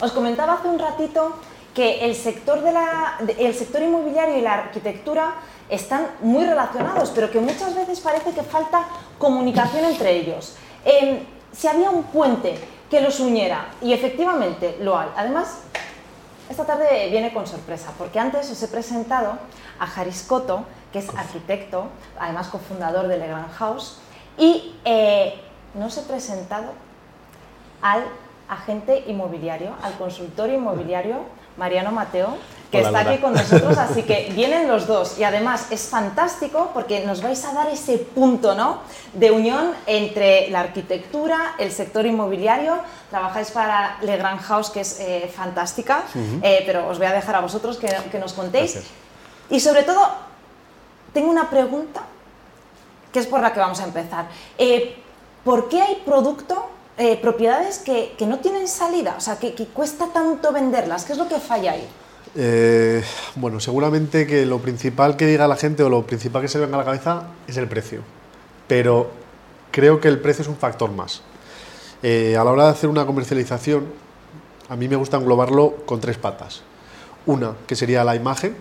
Os 0.00 0.12
comentaba 0.12 0.54
hace 0.54 0.68
un 0.68 0.78
ratito 0.78 1.32
que 1.74 2.04
el 2.04 2.14
sector, 2.14 2.62
de 2.62 2.72
la, 2.72 3.18
el 3.38 3.54
sector 3.54 3.82
inmobiliario 3.82 4.36
y 4.38 4.40
la 4.40 4.54
arquitectura 4.54 5.34
están 5.68 6.06
muy 6.20 6.44
relacionados, 6.44 7.12
pero 7.14 7.30
que 7.30 7.40
muchas 7.40 7.74
veces 7.74 8.00
parece 8.00 8.32
que 8.32 8.42
falta 8.42 8.86
comunicación 9.18 9.84
entre 9.84 10.16
ellos. 10.16 10.56
Em, 10.84 11.20
si 11.52 11.68
había 11.68 11.90
un 11.90 12.04
puente 12.04 12.54
que 12.90 13.00
los 13.00 13.20
uniera, 13.20 13.68
y 13.82 13.92
efectivamente 13.92 14.76
lo 14.80 14.98
hay. 14.98 15.08
Además, 15.16 15.62
esta 16.48 16.64
tarde 16.64 17.08
viene 17.10 17.32
con 17.32 17.46
sorpresa, 17.46 17.92
porque 17.98 18.20
antes 18.20 18.50
os 18.50 18.62
he 18.62 18.68
presentado 18.68 19.38
a 19.78 19.84
Haris 19.84 20.22
Coto, 20.22 20.64
que 20.92 21.00
es 21.00 21.08
arquitecto, 21.10 21.88
además 22.18 22.48
cofundador 22.48 23.08
de 23.08 23.18
Legrand 23.18 23.52
House, 23.52 23.98
y 24.38 24.76
eh, 24.84 25.40
no 25.74 25.86
os 25.86 25.98
he 25.98 26.02
presentado 26.02 26.72
al 27.82 28.04
agente 28.48 29.04
inmobiliario, 29.06 29.70
al 29.82 29.94
consultor 29.94 30.50
inmobiliario 30.50 31.24
Mariano 31.56 31.90
Mateo, 31.90 32.36
que 32.70 32.80
está 32.80 33.00
aquí 33.00 33.18
con 33.18 33.32
nosotros, 33.32 33.78
así 33.78 34.02
que 34.02 34.30
vienen 34.34 34.68
los 34.68 34.86
dos 34.86 35.18
y 35.18 35.24
además 35.24 35.68
es 35.70 35.88
fantástico 35.88 36.70
porque 36.74 37.04
nos 37.04 37.22
vais 37.22 37.44
a 37.44 37.52
dar 37.52 37.68
ese 37.68 37.98
punto 37.98 38.54
¿no? 38.54 38.80
de 39.14 39.30
unión 39.30 39.72
entre 39.86 40.50
la 40.50 40.60
arquitectura, 40.60 41.54
el 41.58 41.72
sector 41.72 42.04
inmobiliario, 42.06 42.78
trabajáis 43.10 43.50
para 43.50 43.98
Le 44.02 44.16
Grand 44.16 44.40
House 44.40 44.70
que 44.70 44.80
es 44.80 45.00
eh, 45.00 45.32
fantástica, 45.34 46.02
eh, 46.42 46.62
pero 46.66 46.88
os 46.88 46.98
voy 46.98 47.06
a 47.06 47.12
dejar 47.12 47.36
a 47.36 47.40
vosotros 47.40 47.78
que, 47.78 48.18
nos 48.18 48.32
contéis. 48.32 48.80
Y 49.48 49.60
sobre 49.60 49.84
todo, 49.84 50.08
tengo 51.12 51.30
una 51.30 51.48
pregunta 51.48 52.02
que 53.12 53.20
es 53.20 53.26
por 53.26 53.40
la 53.40 53.52
que 53.52 53.60
vamos 53.60 53.80
a 53.80 53.84
empezar. 53.84 54.26
Eh, 54.58 54.96
¿Por 55.44 55.68
qué 55.68 55.80
hay 55.80 56.02
producto 56.04 56.70
propiedades 57.20 57.78
que, 57.78 58.14
que, 58.16 58.26
no 58.26 58.38
tienen 58.38 58.68
salida, 58.68 59.16
o 59.18 59.20
sea, 59.20 59.38
que, 59.38 59.54
que, 59.54 59.66
cuesta 59.66 60.06
tanto 60.12 60.52
venderlas. 60.52 61.04
¿Qué 61.04 61.12
es 61.12 61.18
lo 61.18 61.28
que 61.28 61.38
falla 61.38 61.72
ahí? 61.72 61.86
Eh, 62.38 63.02
bueno, 63.36 63.60
seguramente 63.60 64.26
que 64.26 64.44
lo 64.44 64.58
principal 64.58 65.16
que 65.16 65.26
diga 65.26 65.48
la 65.48 65.56
gente 65.56 65.82
o 65.82 65.88
lo 65.88 66.06
principal 66.06 66.42
que 66.42 66.48
se 66.48 66.58
venga 66.58 66.76
a 66.76 66.78
la 66.78 66.84
cabeza 66.84 67.22
es 67.46 67.56
el 67.56 67.66
precio. 67.66 68.02
Pero 68.68 69.10
creo 69.70 70.00
que 70.00 70.08
el 70.08 70.20
precio 70.20 70.42
es 70.42 70.48
un 70.48 70.56
factor 70.56 70.90
más. 70.90 71.22
Eh, 72.02 72.36
a 72.36 72.44
la 72.44 72.50
hora 72.50 72.64
de 72.64 72.70
hacer 72.70 72.90
una 72.90 73.06
comercialización, 73.06 73.86
a 74.68 74.76
mí 74.76 74.86
me 74.86 74.96
gusta 74.96 75.16
englobarlo 75.16 75.76
con 75.86 76.00
tres 76.00 76.18
patas. 76.18 76.62
Una, 77.24 77.54
que 77.66 77.74
sería 77.74 78.04
la 78.04 78.14
imagen, 78.14 78.54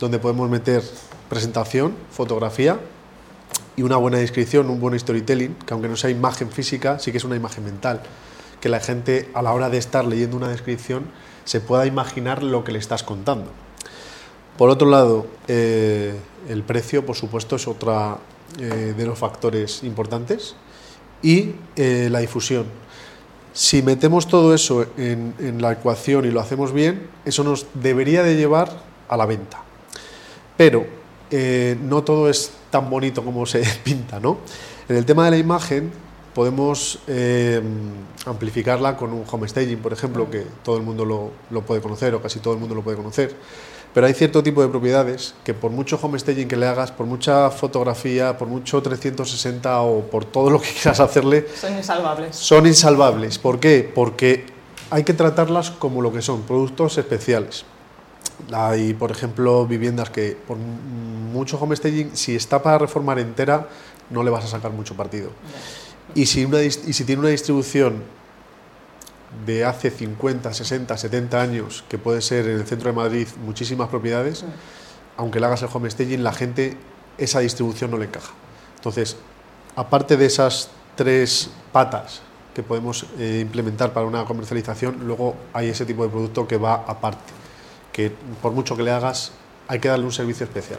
donde 0.00 0.18
podemos 0.18 0.50
meter 0.50 0.82
presentación, 1.28 1.94
fotografía 2.10 2.80
y 3.76 3.82
una 3.82 3.96
buena 3.96 4.18
descripción, 4.18 4.68
un 4.70 4.80
buen 4.80 4.98
storytelling, 4.98 5.54
que 5.54 5.74
aunque 5.74 5.88
no 5.88 5.96
sea 5.96 6.10
imagen 6.10 6.50
física, 6.50 6.98
sí 6.98 7.12
que 7.12 7.18
es 7.18 7.24
una 7.24 7.36
imagen 7.36 7.64
mental. 7.64 8.02
Que 8.60 8.68
la 8.68 8.80
gente 8.80 9.30
a 9.34 9.42
la 9.42 9.52
hora 9.52 9.70
de 9.70 9.78
estar 9.78 10.04
leyendo 10.04 10.36
una 10.36 10.48
descripción 10.48 11.04
se 11.44 11.60
pueda 11.60 11.86
imaginar 11.86 12.42
lo 12.42 12.64
que 12.64 12.72
le 12.72 12.78
estás 12.78 13.02
contando. 13.02 13.50
Por 14.58 14.68
otro 14.68 14.90
lado, 14.90 15.26
eh, 15.48 16.14
el 16.48 16.62
precio, 16.62 17.06
por 17.06 17.16
supuesto, 17.16 17.56
es 17.56 17.66
otra 17.66 18.18
eh, 18.58 18.94
de 18.96 19.06
los 19.06 19.18
factores 19.18 19.82
importantes 19.84 20.54
y 21.22 21.54
eh, 21.76 22.08
la 22.10 22.18
difusión. 22.18 22.66
Si 23.52 23.82
metemos 23.82 24.28
todo 24.28 24.54
eso 24.54 24.86
en, 24.96 25.34
en, 25.38 25.62
la 25.62 25.72
ecuación 25.72 26.24
y 26.24 26.30
lo 26.30 26.40
hacemos 26.40 26.72
bien, 26.72 27.08
eso 27.24 27.42
nos 27.42 27.66
debería 27.74 28.22
de 28.22 28.36
llevar 28.36 28.82
a 29.08 29.16
la 29.16 29.26
venta. 29.26 29.62
Pero 30.56 30.99
no 31.30 32.02
todo 32.02 32.28
es 32.28 32.52
tan 32.70 32.90
bonito 32.90 33.24
como 33.24 33.46
se 33.46 33.62
pinta, 33.84 34.20
¿no? 34.20 34.38
En 34.88 34.96
el 34.96 35.04
tema 35.04 35.24
de 35.24 35.30
la 35.30 35.36
imagen, 35.38 35.92
podemos 36.34 37.00
eh, 37.06 37.60
amplificarla 38.26 38.96
con 38.96 39.12
un 39.12 39.24
home 39.30 39.48
staging, 39.48 39.78
por 39.78 39.92
ejemplo, 39.92 40.30
que 40.30 40.46
todo 40.64 40.76
el 40.76 40.82
mundo 40.82 41.04
lo, 41.04 41.60
puede 41.62 41.80
conocer 41.80 42.14
o 42.14 42.22
casi 42.22 42.38
todo 42.40 42.54
el 42.54 42.60
mundo 42.60 42.74
lo 42.74 42.82
puede 42.82 42.96
conocer. 42.96 43.34
Pero 43.92 44.06
hay 44.06 44.14
cierto 44.14 44.40
tipo 44.42 44.62
de 44.62 44.68
propiedades 44.68 45.34
que 45.42 45.52
por 45.52 45.72
mucho 45.72 45.98
home 46.00 46.16
staging 46.18 46.46
que 46.46 46.56
le 46.56 46.66
hagas, 46.66 46.92
por 46.92 47.06
mucha 47.06 47.50
fotografía, 47.50 48.38
por 48.38 48.46
mucho 48.46 48.80
360 48.80 49.80
o 49.82 50.02
por 50.02 50.24
todo 50.24 50.50
lo 50.50 50.60
que 50.60 50.68
quieras 50.80 51.00
hacerle... 51.00 51.46
Son 51.60 51.76
insalvables. 51.76 52.36
Son 52.36 52.66
insalvables. 52.66 53.38
¿Por 53.38 53.58
qué? 53.58 53.90
Porque 53.92 54.46
hay 54.90 55.02
que 55.02 55.12
tratarlas 55.12 55.72
como 55.72 56.02
lo 56.02 56.12
que 56.12 56.22
son, 56.22 56.42
productos 56.42 56.98
especiales. 56.98 57.64
Hay, 58.52 58.94
por 58.94 59.10
ejemplo, 59.10 59.66
viviendas 59.66 60.10
que 60.10 60.36
por 60.46 60.56
mucho 60.56 61.58
home 61.58 61.76
staging, 61.76 62.16
si 62.16 62.34
está 62.34 62.62
para 62.62 62.78
reformar 62.78 63.18
entera, 63.18 63.68
no 64.10 64.22
le 64.22 64.30
vas 64.30 64.44
a 64.44 64.48
sacar 64.48 64.72
mucho 64.72 64.96
partido. 64.96 65.30
Y 66.14 66.26
si, 66.26 66.42
y 66.42 66.92
si 66.92 67.04
tiene 67.04 67.20
una 67.20 67.30
distribución 67.30 68.02
de 69.46 69.64
hace 69.64 69.90
50, 69.90 70.52
60, 70.52 70.96
70 70.96 71.40
años, 71.40 71.84
que 71.88 71.98
puede 71.98 72.20
ser 72.20 72.46
en 72.46 72.58
el 72.58 72.66
centro 72.66 72.90
de 72.90 72.96
Madrid 72.96 73.28
muchísimas 73.44 73.88
propiedades, 73.88 74.44
aunque 75.16 75.38
le 75.38 75.46
hagas 75.46 75.62
el 75.62 75.68
home 75.72 75.90
staging, 75.90 76.22
la 76.24 76.32
gente 76.32 76.76
esa 77.18 77.40
distribución 77.40 77.90
no 77.90 77.98
le 77.98 78.06
encaja. 78.06 78.32
Entonces, 78.76 79.16
aparte 79.76 80.16
de 80.16 80.26
esas 80.26 80.70
tres 80.96 81.50
patas 81.72 82.22
que 82.54 82.62
podemos 82.62 83.06
eh, 83.18 83.38
implementar 83.42 83.92
para 83.92 84.06
una 84.06 84.24
comercialización, 84.24 85.06
luego 85.06 85.36
hay 85.52 85.68
ese 85.68 85.86
tipo 85.86 86.02
de 86.02 86.10
producto 86.10 86.48
que 86.48 86.56
va 86.56 86.74
aparte, 86.74 87.32
que 87.92 88.12
por 88.42 88.52
mucho 88.52 88.76
que 88.76 88.82
le 88.82 88.90
hagas, 88.90 89.32
hay 89.68 89.78
que 89.78 89.88
darle 89.88 90.04
un 90.04 90.12
servicio 90.12 90.44
especial 90.44 90.78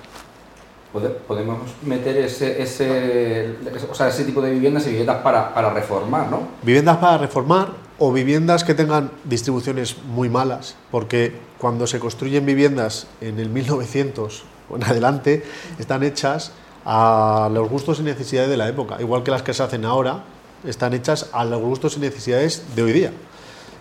podemos 1.27 1.59
meter 1.83 2.17
ese, 2.17 2.61
ese, 2.61 3.55
o 3.89 3.95
sea, 3.95 4.09
ese 4.09 4.25
tipo 4.25 4.41
de 4.41 4.51
viviendas 4.51 4.85
y 4.87 4.89
viviendas 4.89 5.17
para, 5.17 5.53
para, 5.53 5.69
reformar, 5.69 6.29
¿no? 6.29 6.47
Viviendas 6.63 6.97
para 6.97 7.17
reformar 7.17 7.69
o 7.97 8.11
viviendas 8.11 8.63
que 8.63 8.73
tengan 8.73 9.11
distribuciones 9.23 9.97
muy 10.03 10.27
malas, 10.27 10.75
porque 10.89 11.33
cuando 11.59 11.87
se 11.87 11.99
construyen 11.99 12.45
viviendas 12.45 13.07
en 13.21 13.39
el 13.39 13.49
1900 13.49 14.43
o 14.69 14.75
en 14.75 14.83
adelante, 14.83 15.43
están 15.79 16.03
hechas 16.03 16.51
a 16.83 17.49
los 17.53 17.69
gustos 17.69 17.99
y 17.99 18.03
necesidades 18.03 18.49
de 18.49 18.57
la 18.57 18.67
época, 18.67 18.97
igual 18.99 19.23
que 19.23 19.31
las 19.31 19.43
que 19.43 19.53
se 19.53 19.63
hacen 19.63 19.85
ahora, 19.85 20.23
están 20.65 20.93
hechas 20.93 21.29
a 21.31 21.45
los 21.45 21.61
gustos 21.61 21.95
y 21.95 21.99
necesidades 22.01 22.63
de 22.75 22.83
hoy 22.83 22.91
día. 22.91 23.13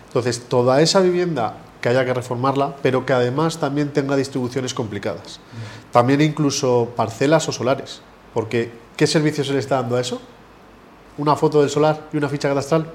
Entonces, 0.07 0.41
toda 0.47 0.81
esa 0.81 1.01
vivienda 1.01 1.57
que 1.81 1.89
haya 1.89 2.05
que 2.05 2.13
reformarla, 2.13 2.75
pero 2.81 3.05
que 3.05 3.13
además 3.13 3.57
también 3.57 3.89
tenga 3.89 4.15
distribuciones 4.15 4.73
complicadas. 4.73 5.39
También 5.91 6.21
incluso 6.21 6.93
parcelas 6.95 7.49
o 7.49 7.51
solares, 7.51 8.01
porque 8.33 8.71
¿qué 8.95 9.07
servicio 9.07 9.43
se 9.43 9.53
le 9.53 9.59
está 9.59 9.81
dando 9.81 9.97
a 9.97 10.01
eso? 10.01 10.21
¿Una 11.17 11.35
foto 11.35 11.59
del 11.61 11.69
solar 11.69 12.07
y 12.13 12.17
una 12.17 12.29
ficha 12.29 12.47
catastral? 12.47 12.85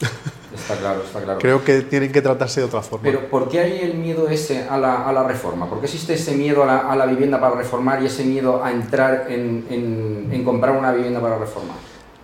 Está 0.52 0.76
claro, 0.76 1.02
está 1.04 1.22
claro. 1.22 1.38
Creo 1.38 1.64
que 1.64 1.82
tienen 1.82 2.10
que 2.10 2.20
tratarse 2.20 2.60
de 2.60 2.66
otra 2.66 2.82
forma. 2.82 3.04
Pero 3.04 3.30
¿por 3.30 3.48
qué 3.48 3.60
hay 3.60 3.78
el 3.82 3.94
miedo 3.94 4.28
ese 4.28 4.66
a 4.68 4.76
la, 4.78 5.08
a 5.08 5.12
la 5.12 5.22
reforma? 5.22 5.70
¿Por 5.70 5.78
qué 5.78 5.86
existe 5.86 6.14
ese 6.14 6.34
miedo 6.34 6.64
a 6.64 6.66
la, 6.66 6.78
a 6.78 6.96
la, 6.96 7.06
vivienda 7.06 7.40
para 7.40 7.54
reformar 7.54 8.02
y 8.02 8.06
ese 8.06 8.24
miedo 8.24 8.62
a 8.64 8.72
entrar 8.72 9.26
en, 9.30 9.64
en, 9.70 10.28
en 10.32 10.44
comprar 10.44 10.76
una 10.76 10.90
vivienda 10.90 11.20
para 11.20 11.38
reformar? 11.38 11.76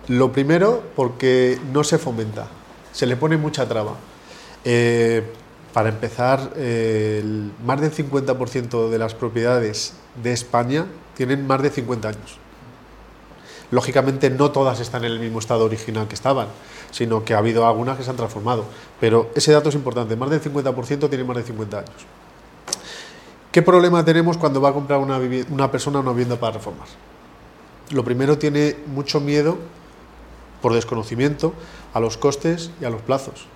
Lo 0.09 0.31
primero, 0.33 0.83
porque 0.93 1.57
no 1.71 1.85
se 1.85 1.97
fomenta, 1.97 2.47
se 2.91 3.05
le 3.05 3.15
pone 3.15 3.37
mucha 3.37 3.65
traba. 3.65 3.93
Eh, 4.65 5.23
para 5.73 5.89
empezar, 5.89 6.53
el, 6.55 7.51
más 7.65 7.79
del 7.81 7.91
50% 7.91 8.89
de 8.89 8.97
las 8.97 9.13
propiedades 9.13 9.93
de 10.23 10.31
España 10.33 10.87
tienen 11.15 11.45
más 11.45 11.61
de 11.61 11.69
50 11.69 12.07
años. 12.09 12.37
Lógicamente 13.69 14.29
no 14.29 14.51
todas 14.51 14.79
están 14.79 15.03
en 15.03 15.11
el 15.11 15.19
mismo 15.19 15.39
estado 15.39 15.65
original 15.65 16.07
que 16.07 16.15
estaban, 16.15 16.47
sino 16.91 17.25
que 17.25 17.33
ha 17.33 17.39
habido 17.39 17.67
algunas 17.67 17.97
que 17.97 18.03
se 18.03 18.09
han 18.09 18.15
transformado. 18.15 18.65
Pero 18.99 19.29
ese 19.35 19.51
dato 19.51 19.69
es 19.69 19.75
importante, 19.75 20.15
más 20.15 20.29
del 20.29 20.41
50% 20.41 21.09
tienen 21.09 21.27
más 21.27 21.37
de 21.37 21.43
50 21.43 21.79
años. 21.79 22.05
¿Qué 23.51 23.61
problema 23.61 24.05
tenemos 24.05 24.37
cuando 24.37 24.61
va 24.61 24.69
a 24.69 24.73
comprar 24.73 24.99
una, 24.99 25.19
una 25.49 25.71
persona 25.71 25.99
una 25.99 26.11
vivienda 26.11 26.39
para 26.39 26.53
reformar? 26.53 26.87
Lo 27.91 28.03
primero 28.03 28.37
tiene 28.37 28.77
mucho 28.87 29.19
miedo, 29.19 29.57
por 30.61 30.73
desconocimiento, 30.73 31.53
a 31.93 31.99
los 31.99 32.17
costes 32.17 32.71
y 32.81 32.85
a 32.85 32.89
los 32.89 33.01
plazos 33.01 33.47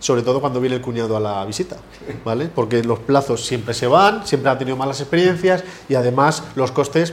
sobre 0.00 0.22
todo 0.22 0.40
cuando 0.40 0.60
viene 0.60 0.76
el 0.76 0.82
cuñado 0.82 1.16
a 1.16 1.20
la 1.20 1.44
visita, 1.44 1.76
¿vale? 2.24 2.50
Porque 2.52 2.82
los 2.82 2.98
plazos 2.98 3.44
siempre 3.44 3.74
se 3.74 3.86
van, 3.86 4.26
siempre 4.26 4.50
han 4.50 4.58
tenido 4.58 4.76
malas 4.76 5.00
experiencias 5.00 5.62
y 5.88 5.94
además 5.94 6.42
los 6.56 6.72
costes 6.72 7.12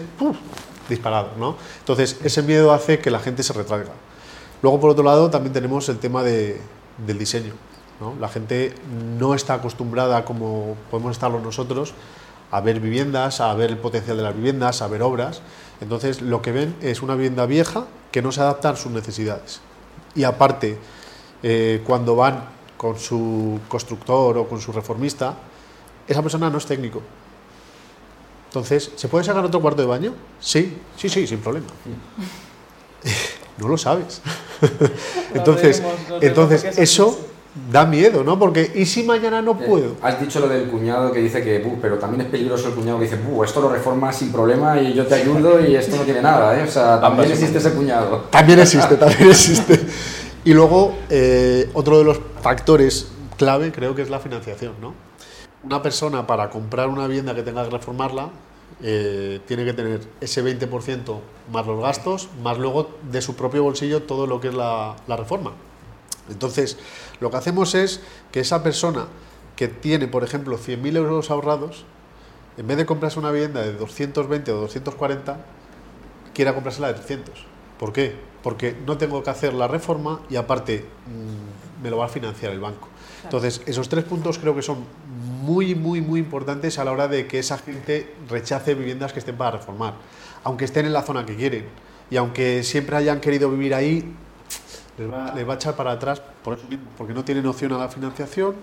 disparados, 0.89 1.37
¿no? 1.37 1.57
Entonces, 1.79 2.17
ese 2.23 2.41
miedo 2.41 2.71
hace 2.73 2.99
que 2.99 3.11
la 3.11 3.19
gente 3.19 3.43
se 3.43 3.53
retraiga. 3.53 3.91
Luego, 4.61 4.79
por 4.79 4.89
otro 4.89 5.03
lado, 5.03 5.29
también 5.29 5.53
tenemos 5.53 5.87
el 5.89 5.99
tema 5.99 6.23
de, 6.23 6.59
del 7.05 7.19
diseño. 7.19 7.53
¿no? 7.99 8.15
La 8.19 8.29
gente 8.29 8.73
no 9.19 9.35
está 9.35 9.55
acostumbrada, 9.55 10.23
como 10.23 10.77
podemos 10.89 11.11
estarlo 11.11 11.39
nosotros, 11.39 11.93
a 12.51 12.61
ver 12.61 12.79
viviendas, 12.79 13.41
a 13.41 13.53
ver 13.53 13.69
el 13.71 13.77
potencial 13.77 14.15
de 14.17 14.23
las 14.23 14.35
viviendas, 14.35 14.81
a 14.81 14.87
ver 14.87 15.01
obras. 15.01 15.41
Entonces, 15.81 16.21
lo 16.21 16.41
que 16.41 16.53
ven 16.53 16.75
es 16.81 17.01
una 17.01 17.15
vivienda 17.15 17.45
vieja 17.45 17.85
que 18.11 18.21
no 18.21 18.31
se 18.31 18.39
adapta 18.39 18.69
a 18.69 18.75
sus 18.77 18.91
necesidades. 18.91 19.59
Y 20.15 20.23
aparte, 20.23 20.77
eh, 21.43 21.83
cuando 21.85 22.15
van 22.15 22.56
con 22.77 22.97
su 22.99 23.59
constructor 23.67 24.37
o 24.37 24.47
con 24.47 24.61
su 24.61 24.71
reformista, 24.71 25.35
esa 26.07 26.21
persona 26.21 26.49
no 26.49 26.57
es 26.59 26.65
técnico. 26.65 27.01
Entonces, 28.49 28.91
¿se 28.95 29.07
puede 29.07 29.25
sacar 29.25 29.43
otro 29.43 29.59
cuarto 29.59 29.81
de 29.81 29.87
baño? 29.87 30.13
Sí, 30.39 30.77
sí, 30.95 31.09
sí, 31.09 31.27
sin 31.27 31.39
problema. 31.39 31.67
no 33.57 33.67
lo 33.67 33.77
sabes. 33.77 34.21
entonces, 35.33 35.81
entonces 36.21 36.77
eso 36.77 37.19
da 37.71 37.85
miedo, 37.85 38.23
¿no? 38.23 38.37
Porque 38.37 38.71
¿y 38.75 38.85
si 38.85 39.03
mañana 39.03 39.41
no 39.41 39.51
Eh, 39.53 39.65
puedo? 39.67 39.95
Has 40.01 40.21
dicho 40.21 40.39
lo 40.39 40.47
del 40.47 40.69
cuñado 40.69 41.11
que 41.11 41.19
dice 41.19 41.43
que, 41.43 41.59
"Bu, 41.59 41.79
pero 41.81 41.97
también 41.97 42.21
es 42.21 42.27
peligroso 42.27 42.67
el 42.67 42.75
cuñado 42.75 42.99
que 42.99 43.05
dice, 43.05 43.17
"Bu, 43.17 43.43
esto 43.43 43.59
lo 43.61 43.69
reformas 43.69 44.15
sin 44.15 44.31
problema 44.31 44.79
y 44.79 44.93
yo 44.93 45.05
te 45.07 45.15
ayudo 45.15 45.59
y 45.65 45.75
esto 45.75 45.95
no 45.95 46.03
tiene 46.03 46.21
nada, 46.21 46.57
¿eh? 46.59 46.63
O 46.63 46.71
sea, 46.71 47.01
también 47.01 47.31
existe 47.31 47.57
ese 47.57 47.71
cuñado. 47.73 48.25
También 48.29 48.59
existe, 48.59 48.95
también 48.95 49.29
existe. 49.31 49.79
Y 50.47 50.53
luego, 50.53 50.97
eh, 51.09 51.69
otro 51.73 51.97
de 51.97 52.05
los 52.05 52.21
factores 52.41 53.09
clave 53.35 53.73
creo 53.73 53.95
que 53.95 54.01
es 54.01 54.09
la 54.09 54.21
financiación, 54.21 54.75
¿no? 54.79 54.93
Una 55.61 55.81
persona 55.81 56.25
para 56.25 56.49
comprar 56.49 56.87
una 56.87 57.05
vivienda 57.05 57.35
que 57.35 57.43
tenga 57.43 57.65
que 57.65 57.69
reformarla 57.69 58.29
eh, 58.81 59.41
tiene 59.45 59.65
que 59.65 59.73
tener 59.73 60.07
ese 60.21 60.41
20% 60.41 61.19
más 61.51 61.67
los 61.67 61.81
gastos, 61.81 62.29
más 62.41 62.57
luego 62.57 62.91
de 63.11 63.21
su 63.21 63.35
propio 63.35 63.61
bolsillo 63.61 64.03
todo 64.03 64.25
lo 64.25 64.39
que 64.39 64.47
es 64.47 64.53
la, 64.53 64.95
la 65.05 65.17
reforma. 65.17 65.51
Entonces, 66.29 66.77
lo 67.19 67.29
que 67.29 67.35
hacemos 67.35 67.75
es 67.75 67.99
que 68.31 68.39
esa 68.39 68.63
persona 68.63 69.07
que 69.57 69.67
tiene, 69.67 70.07
por 70.07 70.23
ejemplo, 70.23 70.57
100.000 70.57 70.95
euros 70.95 71.29
ahorrados, 71.29 71.83
en 72.55 72.67
vez 72.67 72.77
de 72.77 72.85
comprarse 72.85 73.19
una 73.19 73.31
vivienda 73.31 73.63
de 73.63 73.73
220 73.73 74.49
o 74.53 74.61
240, 74.61 75.39
quiera 76.33 76.53
comprársela 76.53 76.87
de 76.87 76.93
300. 76.93 77.45
¿Por 77.77 77.91
qué? 77.91 78.15
Porque 78.47 78.73
no 78.85 78.97
tengo 78.97 79.21
que 79.21 79.29
hacer 79.29 79.53
la 79.53 79.67
reforma 79.67 80.21
y 80.29 80.37
aparte 80.37 80.85
mm, 81.05 81.83
me 81.83 81.89
lo 81.89 81.97
va 81.97 82.05
a 82.05 82.07
financiar 82.07 82.53
el 82.53 82.61
banco. 82.61 82.87
Entonces, 83.25 83.61
esos 83.65 83.89
tres 83.89 84.05
puntos 84.05 84.39
creo 84.39 84.55
que 84.55 84.61
son 84.61 84.85
muy, 85.41 85.75
muy, 85.75 85.99
muy 85.99 86.21
importantes 86.21 86.79
a 86.79 86.85
la 86.85 86.93
hora 86.93 87.09
de 87.09 87.27
que 87.27 87.39
esa 87.39 87.57
gente 87.57 88.15
rechace 88.29 88.73
viviendas 88.73 89.11
que 89.11 89.19
estén 89.19 89.35
para 89.35 89.57
reformar, 89.57 89.95
aunque 90.45 90.63
estén 90.63 90.85
en 90.85 90.93
la 90.93 91.01
zona 91.01 91.25
que 91.25 91.35
quieren. 91.35 91.65
Y 92.09 92.15
aunque 92.15 92.63
siempre 92.63 92.95
hayan 92.95 93.19
querido 93.19 93.51
vivir 93.51 93.75
ahí, 93.75 94.15
les 94.97 95.11
va, 95.11 95.35
les 95.35 95.45
va 95.45 95.51
a 95.51 95.55
echar 95.57 95.75
para 95.75 95.91
atrás 95.91 96.21
por 96.41 96.57
eso 96.57 96.69
mismo, 96.69 96.85
porque 96.97 97.13
no 97.13 97.25
tienen 97.25 97.45
opción 97.47 97.73
a 97.73 97.77
la 97.77 97.89
financiación, 97.89 98.55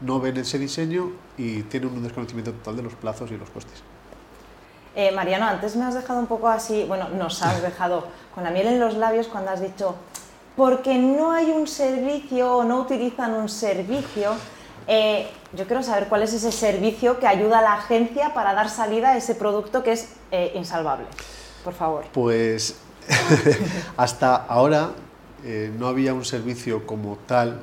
no 0.00 0.18
ven 0.18 0.38
ese 0.38 0.58
diseño 0.58 1.12
y 1.38 1.62
tienen 1.62 1.90
un 1.90 2.02
desconocimiento 2.02 2.50
total 2.50 2.78
de 2.78 2.82
los 2.82 2.94
plazos 2.94 3.30
y 3.30 3.36
los 3.36 3.48
costes. 3.50 3.80
Eh, 4.96 5.12
Mariano, 5.12 5.46
antes 5.46 5.76
me 5.76 5.84
has 5.84 5.94
dejado 5.94 6.18
un 6.18 6.26
poco 6.26 6.48
así, 6.48 6.84
bueno, 6.84 7.08
nos 7.10 7.42
has 7.42 7.62
dejado 7.70 8.06
con 8.34 8.44
la 8.44 8.50
miel 8.50 8.66
en 8.66 8.80
los 8.80 8.94
labios 8.94 9.28
cuando 9.28 9.50
has 9.50 9.60
dicho, 9.60 9.94
porque 10.56 10.98
no 10.98 11.32
hay 11.32 11.50
un 11.50 11.66
servicio 11.66 12.56
o 12.56 12.64
no 12.64 12.80
utilizan 12.80 13.34
un 13.34 13.48
servicio. 13.48 14.32
Eh, 14.86 15.30
yo 15.52 15.66
quiero 15.66 15.82
saber 15.82 16.08
cuál 16.08 16.22
es 16.22 16.32
ese 16.32 16.52
servicio 16.52 17.20
que 17.20 17.26
ayuda 17.26 17.60
a 17.60 17.62
la 17.62 17.74
agencia 17.74 18.34
para 18.34 18.54
dar 18.54 18.68
salida 18.68 19.10
a 19.10 19.16
ese 19.16 19.34
producto 19.34 19.82
que 19.82 19.92
es 19.92 20.08
eh, 20.32 20.52
insalvable. 20.54 21.06
Por 21.62 21.74
favor. 21.74 22.04
Pues 22.12 22.76
hasta 23.96 24.36
ahora 24.36 24.90
no 25.78 25.86
había 25.86 26.12
un 26.12 26.24
servicio 26.24 26.86
como 26.86 27.16
tal. 27.26 27.60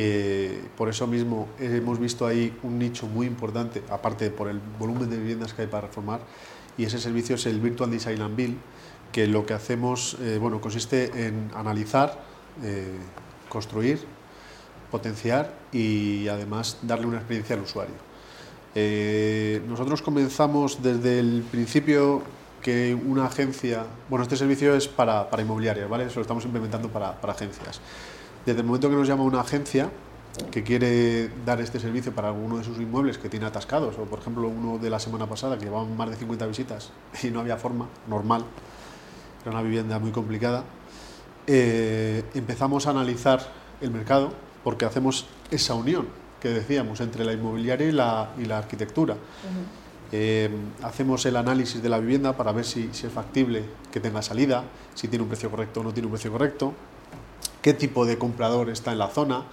Eh, 0.00 0.62
por 0.76 0.88
eso 0.88 1.06
mismo 1.06 1.48
hemos 1.58 1.98
visto 1.98 2.26
ahí 2.26 2.56
un 2.62 2.78
nicho 2.78 3.06
muy 3.06 3.26
importante, 3.26 3.82
aparte 3.90 4.30
por 4.30 4.48
el 4.48 4.60
volumen 4.78 5.08
de 5.08 5.16
viviendas 5.16 5.54
que 5.54 5.62
hay 5.62 5.68
para 5.68 5.86
reformar, 5.86 6.20
y 6.76 6.84
ese 6.84 6.98
servicio 6.98 7.36
es 7.36 7.46
el 7.46 7.60
Virtual 7.60 7.90
Design 7.90 8.20
and 8.20 8.36
Build, 8.36 8.56
que 9.12 9.28
lo 9.28 9.46
que 9.46 9.54
hacemos 9.54 10.16
eh, 10.20 10.38
bueno, 10.40 10.60
consiste 10.60 11.26
en 11.26 11.50
analizar, 11.54 12.20
eh, 12.64 12.98
construir, 13.48 14.00
potenciar 14.90 15.54
y 15.72 16.26
además 16.26 16.78
darle 16.82 17.06
una 17.06 17.18
experiencia 17.18 17.54
al 17.54 17.62
usuario. 17.62 17.94
Eh, 18.74 19.62
nosotros 19.68 20.02
comenzamos 20.02 20.82
desde 20.82 21.20
el 21.20 21.44
principio 21.48 22.22
que 22.60 22.94
una 22.94 23.26
agencia, 23.26 23.86
bueno, 24.10 24.24
este 24.24 24.36
servicio 24.36 24.74
es 24.74 24.88
para, 24.88 25.30
para 25.30 25.42
inmobiliarias, 25.42 25.88
¿vale? 25.88 26.06
Eso 26.06 26.16
lo 26.16 26.22
estamos 26.22 26.44
implementando 26.44 26.88
para 26.88 27.16
agencias. 27.22 27.80
Desde 28.46 28.60
el 28.60 28.66
momento 28.66 28.90
que 28.90 28.96
nos 28.96 29.08
llama 29.08 29.22
una 29.22 29.40
agencia 29.40 29.90
que 30.50 30.62
quiere 30.62 31.30
dar 31.46 31.60
este 31.60 31.78
servicio 31.78 32.12
para 32.14 32.28
alguno 32.28 32.58
de 32.58 32.64
sus 32.64 32.78
inmuebles 32.78 33.18
que 33.18 33.28
tiene 33.28 33.46
atascados, 33.46 33.96
o 33.98 34.04
por 34.04 34.18
ejemplo 34.18 34.48
uno 34.48 34.78
de 34.78 34.90
la 34.90 34.98
semana 34.98 35.26
pasada 35.26 35.56
que 35.56 35.64
llevaban 35.64 35.96
más 35.96 36.10
de 36.10 36.16
50 36.16 36.46
visitas 36.46 36.90
y 37.22 37.28
no 37.28 37.40
había 37.40 37.56
forma, 37.56 37.88
normal, 38.08 38.44
era 39.42 39.50
una 39.52 39.62
vivienda 39.62 39.98
muy 39.98 40.10
complicada, 40.10 40.64
eh, 41.46 42.24
empezamos 42.34 42.86
a 42.86 42.90
analizar 42.90 43.40
el 43.80 43.90
mercado 43.90 44.32
porque 44.62 44.84
hacemos 44.84 45.26
esa 45.50 45.74
unión 45.74 46.08
que 46.40 46.48
decíamos 46.48 47.00
entre 47.00 47.24
la 47.24 47.32
inmobiliaria 47.32 47.88
y 47.88 47.92
la, 47.92 48.30
y 48.38 48.44
la 48.44 48.58
arquitectura. 48.58 49.16
Eh, 50.12 50.50
hacemos 50.82 51.24
el 51.26 51.36
análisis 51.36 51.82
de 51.82 51.88
la 51.88 51.98
vivienda 51.98 52.36
para 52.36 52.52
ver 52.52 52.64
si, 52.64 52.90
si 52.92 53.06
es 53.06 53.12
factible 53.12 53.64
que 53.90 54.00
tenga 54.00 54.22
salida, 54.22 54.64
si 54.94 55.08
tiene 55.08 55.22
un 55.22 55.28
precio 55.28 55.50
correcto 55.50 55.80
o 55.80 55.84
no 55.84 55.92
tiene 55.92 56.06
un 56.06 56.12
precio 56.12 56.30
correcto, 56.30 56.74
qué 57.64 57.72
tipo 57.72 58.04
de 58.04 58.18
comprador 58.18 58.68
está 58.68 58.92
en 58.92 58.98
la 58.98 59.08
zona, 59.08 59.44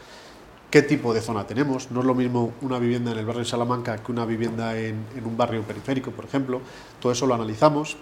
qué 0.70 0.82
tipo 0.82 1.14
de 1.14 1.22
zona 1.22 1.48
tenemos. 1.48 1.92
No 1.92 2.02
es 2.02 2.06
lo 2.06 2.14
mismo 2.14 2.52
una 2.60 2.78
vivienda 2.78 3.14
en 3.14 3.18
el 3.18 3.26
barrio 3.26 3.46
de 3.46 3.50
Salamanca 3.50 4.04
que 4.04 4.12
una 4.12 4.26
vivienda 4.26 4.78
en, 4.78 5.06
un 5.24 5.38
barrio 5.38 5.62
periférico, 5.62 6.12
por 6.12 6.26
ejemplo. 6.26 6.60
Todo 7.00 7.14
eso 7.14 7.26
lo 7.26 7.36
analizamos. 7.36 7.96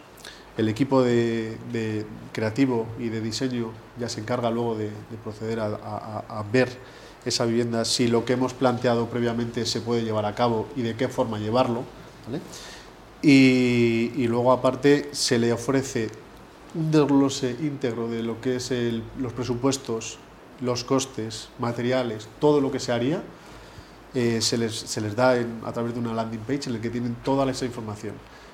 El 0.58 0.68
equipo 0.68 1.04
de, 1.04 2.08
creativo 2.34 2.88
y 2.98 3.10
de 3.10 3.22
diseño 3.22 3.70
ya 4.00 4.10
se 4.10 4.20
encarga 4.20 4.50
luego 4.50 4.74
de, 4.74 4.86
de 4.86 5.18
proceder 5.24 5.60
a, 5.60 6.44
ver 6.52 6.70
esa 7.24 7.46
vivienda, 7.46 7.86
si 7.86 8.08
lo 8.08 8.26
que 8.26 8.34
hemos 8.34 8.56
planteado 8.56 9.06
previamente 9.12 9.64
se 9.68 9.80
puede 9.80 10.02
llevar 10.02 10.26
a 10.26 10.34
cabo 10.34 10.66
y 10.76 10.82
de 10.82 10.96
qué 10.96 11.08
forma 11.08 11.38
llevarlo. 11.38 11.84
y 13.22 14.26
luego 14.28 14.52
aparte 14.52 15.10
se 15.12 15.38
le 15.38 15.54
ofrece 15.54 16.10
un 16.75 16.92
desglose 16.92 17.56
íntegro 17.62 18.07
de 18.07 18.21
lo 18.24 18.39
que 18.42 18.57
es 18.57 18.71
el- 18.71 19.04
los 19.19 19.33
presupuestos, 19.33 20.18
los 20.62 20.83
costes, 20.83 21.50
materiales, 21.60 22.27
todo 22.39 22.62
lo 22.62 22.71
que 22.71 22.80
se 22.80 22.92
haría, 22.92 23.24
eh, 24.13 24.39
se, 24.42 24.57
les, 24.57 24.75
se 24.75 25.01
les 25.01 25.16
da 25.16 25.38
en- 25.38 25.62
a 25.66 25.71
través 25.71 25.94
de 25.94 26.00
una 26.00 26.13
landing 26.13 26.39
page 26.42 26.62
en 26.68 26.74
la 26.74 26.81
que 26.81 26.89
tienen 26.89 27.16
toda 27.24 27.50
esa 27.50 27.66
información. 27.66 28.13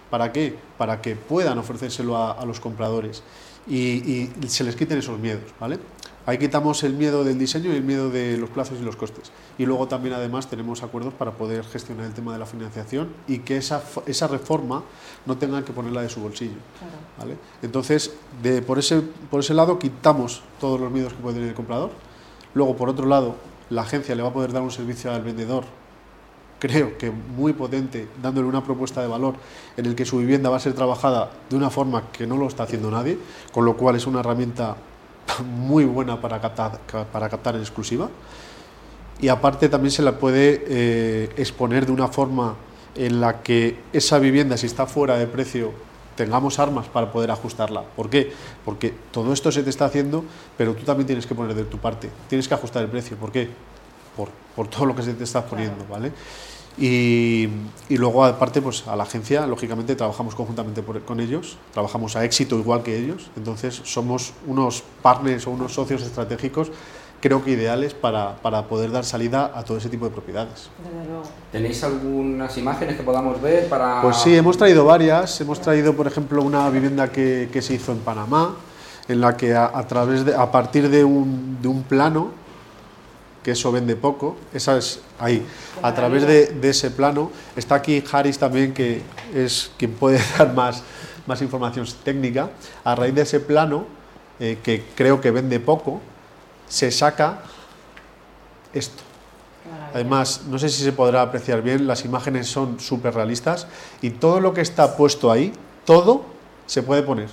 ¿Para 0.10 0.32
qué? 0.32 0.56
Para 0.78 1.02
que 1.02 1.16
puedan 1.16 1.58
ofrecérselo 1.58 2.16
a, 2.18 2.34
a 2.34 2.46
los 2.46 2.60
compradores 2.60 3.24
y, 3.68 3.76
y 3.78 4.32
se 4.48 4.64
les 4.64 4.76
quiten 4.76 5.00
esos 5.00 5.18
miedos, 5.20 5.44
¿vale? 5.60 5.80
Ahí 6.28 6.40
quitamos 6.40 6.84
el 6.84 6.94
miedo 6.94 7.24
del 7.24 7.38
diseño 7.38 7.72
y 7.72 7.76
el 7.76 7.84
miedo 7.84 8.10
de 8.10 8.38
los 8.38 8.50
plazos 8.50 8.80
y 8.82 8.84
los 8.84 8.96
costes. 8.96 9.32
Y 9.60 9.66
luego 9.66 9.88
también 9.88 10.16
además 10.16 10.50
tenemos 10.50 10.82
acuerdos 10.82 11.14
para 11.14 11.32
poder 11.32 11.64
gestionar 11.66 12.06
el 12.06 12.14
tema 12.14 12.34
de 12.34 12.40
la 12.40 12.48
financiación 12.48 13.10
y 13.28 13.40
que 13.40 13.58
esa, 13.58 13.84
esa 14.08 14.28
reforma 14.28 14.84
no 15.28 15.38
tengan 15.38 15.64
que 15.64 15.72
ponerla 15.72 16.02
de 16.02 16.10
su 16.10 16.22
bolsillo. 16.22 16.58
¿vale? 17.20 17.38
Entonces, 17.62 18.16
de, 18.42 18.64
por, 18.64 18.80
ese, 18.80 19.02
por 19.30 19.42
ese 19.42 19.54
lado 19.54 19.78
quitamos 19.78 20.42
todos 20.60 20.80
los 20.80 20.92
miedos 20.92 21.14
que 21.14 21.20
puede 21.20 21.36
tener 21.36 21.50
el 21.50 21.56
comprador. 21.56 21.92
Luego, 22.56 22.76
por 22.76 22.90
otro 22.90 23.06
lado, 23.06 23.36
la 23.70 23.84
agencia 23.84 24.16
le 24.16 24.24
va 24.24 24.30
a 24.30 24.34
poder 24.34 24.52
dar 24.52 24.64
un 24.64 24.72
servicio 24.72 25.12
al 25.12 25.22
vendedor, 25.22 25.66
creo 26.60 26.98
que 26.98 27.12
muy 27.12 27.54
potente, 27.54 28.08
dándole 28.22 28.48
una 28.48 28.64
propuesta 28.64 29.02
de 29.02 29.08
valor 29.08 29.36
en 29.78 29.86
el 29.86 29.96
que 29.96 30.06
su 30.06 30.18
vivienda 30.18 30.50
va 30.50 30.58
a 30.58 30.60
ser 30.60 30.74
trabajada 30.74 31.32
de 31.50 31.56
una 31.56 31.70
forma 31.70 32.12
que 32.12 32.26
no 32.26 32.38
lo 32.38 32.48
está 32.48 32.64
haciendo 32.64 32.90
nadie, 32.90 33.18
con 33.52 33.66
lo 33.66 33.78
cual 33.78 33.96
es 33.96 34.08
una 34.08 34.22
herramienta 34.22 34.76
muy 35.46 35.86
buena 35.86 36.20
para 36.22 36.40
captar, 36.42 36.80
ca- 36.86 37.06
para 37.06 37.30
captar 37.30 37.56
en 37.56 37.62
exclusiva. 37.62 38.10
Y 39.20 39.30
aparte 39.30 39.70
también 39.70 39.92
se 39.92 40.02
la 40.02 40.18
puede 40.20 40.64
eh, 40.68 41.30
exponer 41.38 41.86
de 41.86 41.92
una 41.94 42.08
forma 42.10 42.56
en 42.96 43.22
la 43.22 43.42
que 43.42 43.78
esa 43.94 44.20
vivienda, 44.20 44.58
si 44.58 44.66
está 44.66 44.86
fuera 44.86 45.18
de 45.18 45.26
precio, 45.28 45.72
tengamos 46.16 46.60
armas 46.60 46.88
para 46.88 47.12
poder 47.12 47.32
ajustarla. 47.32 47.84
¿Por 47.84 48.10
qué? 48.10 48.32
Porque 48.64 48.94
todo 49.12 49.34
esto 49.34 49.52
se 49.52 49.64
te 49.64 49.70
está 49.70 49.86
haciendo, 49.86 50.24
pero 50.58 50.74
tú 50.74 50.84
también 50.84 51.08
tienes 51.08 51.26
que 51.26 51.36
poner 51.36 51.56
de 51.56 51.64
tu 51.64 51.78
parte. 51.78 52.10
Tienes 52.30 52.48
que 52.48 52.54
ajustar 52.54 52.84
el 52.84 52.90
precio. 52.90 53.16
¿Por 53.18 53.32
qué? 53.32 53.50
Por, 54.16 54.30
por 54.56 54.68
todo 54.68 54.86
lo 54.86 54.96
que 54.96 55.04
se 55.04 55.14
te 55.14 55.24
está 55.26 55.46
poniendo, 55.46 55.86
¿vale? 55.90 56.12
Y, 56.78 57.48
y 57.88 57.98
luego, 57.98 58.26
aparte, 58.26 58.62
pues 58.62 58.86
a 58.88 58.96
la 58.96 59.04
agencia, 59.04 59.48
lógicamente, 59.48 59.96
trabajamos 59.96 60.36
conjuntamente 60.36 60.82
por- 60.82 61.02
con 61.04 61.20
ellos, 61.22 61.58
trabajamos 61.74 62.16
a 62.18 62.26
éxito 62.26 62.58
igual 62.58 62.84
que 62.84 62.98
ellos, 62.98 63.30
entonces 63.38 63.80
somos 63.86 64.34
unos 64.46 64.84
partners 65.02 65.48
o 65.48 65.52
unos 65.52 65.74
socios 65.74 66.02
estratégicos, 66.04 66.72
creo 67.22 67.44
que 67.44 67.52
ideales 67.52 67.94
para, 67.94 68.36
para 68.42 68.64
poder 68.68 68.92
dar 68.92 69.06
salida 69.06 69.52
a 69.56 69.64
todo 69.64 69.78
ese 69.78 69.88
tipo 69.90 70.06
de 70.06 70.12
propiedades. 70.12 70.70
¿Tenéis 71.52 71.82
algunas 71.84 72.58
imágenes 72.58 72.98
que 72.98 73.04
podamos 73.04 73.42
ver 73.42 73.70
para...? 73.70 74.02
Pues 74.02 74.18
sí, 74.18 74.36
hemos 74.36 74.58
traído 74.58 74.84
varias. 74.86 75.40
Hemos 75.42 75.62
traído, 75.62 75.96
por 75.96 76.08
ejemplo, 76.08 76.44
una 76.44 76.70
vivienda 76.70 77.10
que, 77.12 77.50
que 77.52 77.62
se 77.62 77.74
hizo 77.74 77.94
en 77.94 78.00
Panamá, 78.00 78.56
en 79.08 79.22
la 79.22 79.38
que 79.38 79.56
a, 79.56 79.66
a 79.74 79.88
través 79.88 80.26
de, 80.26 80.36
a 80.36 80.52
partir 80.52 80.90
de 80.90 81.04
un, 81.06 81.58
de 81.62 81.68
un 81.70 81.84
plano, 81.84 82.32
que 83.46 83.52
eso 83.52 83.72
vende 83.72 83.96
poco, 83.96 84.36
esa 84.56 84.76
es 84.76 85.02
ahí. 85.20 85.46
A 85.84 85.94
través 85.94 86.26
de, 86.26 86.48
de 86.48 86.70
ese 86.72 86.90
plano 86.90 87.30
está 87.56 87.76
aquí 87.76 88.04
Haris 88.12 88.40
también, 88.40 88.74
que 88.74 89.04
es 89.36 89.70
quien 89.78 89.94
puede 89.94 90.20
dar 90.40 90.52
más, 90.56 90.82
más 91.28 91.44
información 91.44 91.86
técnica. 92.04 92.50
A 92.84 92.96
raíz 92.96 93.14
de 93.14 93.22
ese 93.22 93.40
plano, 93.40 93.86
eh, 94.40 94.58
que 94.64 94.84
creo 94.96 95.22
que 95.22 95.30
vende 95.30 95.60
poco, 95.60 96.02
se 96.68 96.90
saca 96.90 97.44
esto. 98.74 99.04
Además, 99.94 100.42
no 100.50 100.58
sé 100.58 100.68
si 100.70 100.84
se 100.84 100.92
podrá 100.92 101.22
apreciar 101.22 101.62
bien, 101.62 101.86
las 101.86 102.04
imágenes 102.04 102.48
son 102.48 102.80
súper 102.80 103.14
realistas 103.14 103.68
y 104.02 104.10
todo 104.10 104.40
lo 104.40 104.56
que 104.56 104.62
está 104.62 104.98
puesto 104.98 105.32
ahí, 105.32 105.54
todo 105.86 106.26
se 106.66 106.82
puede 106.82 107.04
poner. 107.04 107.30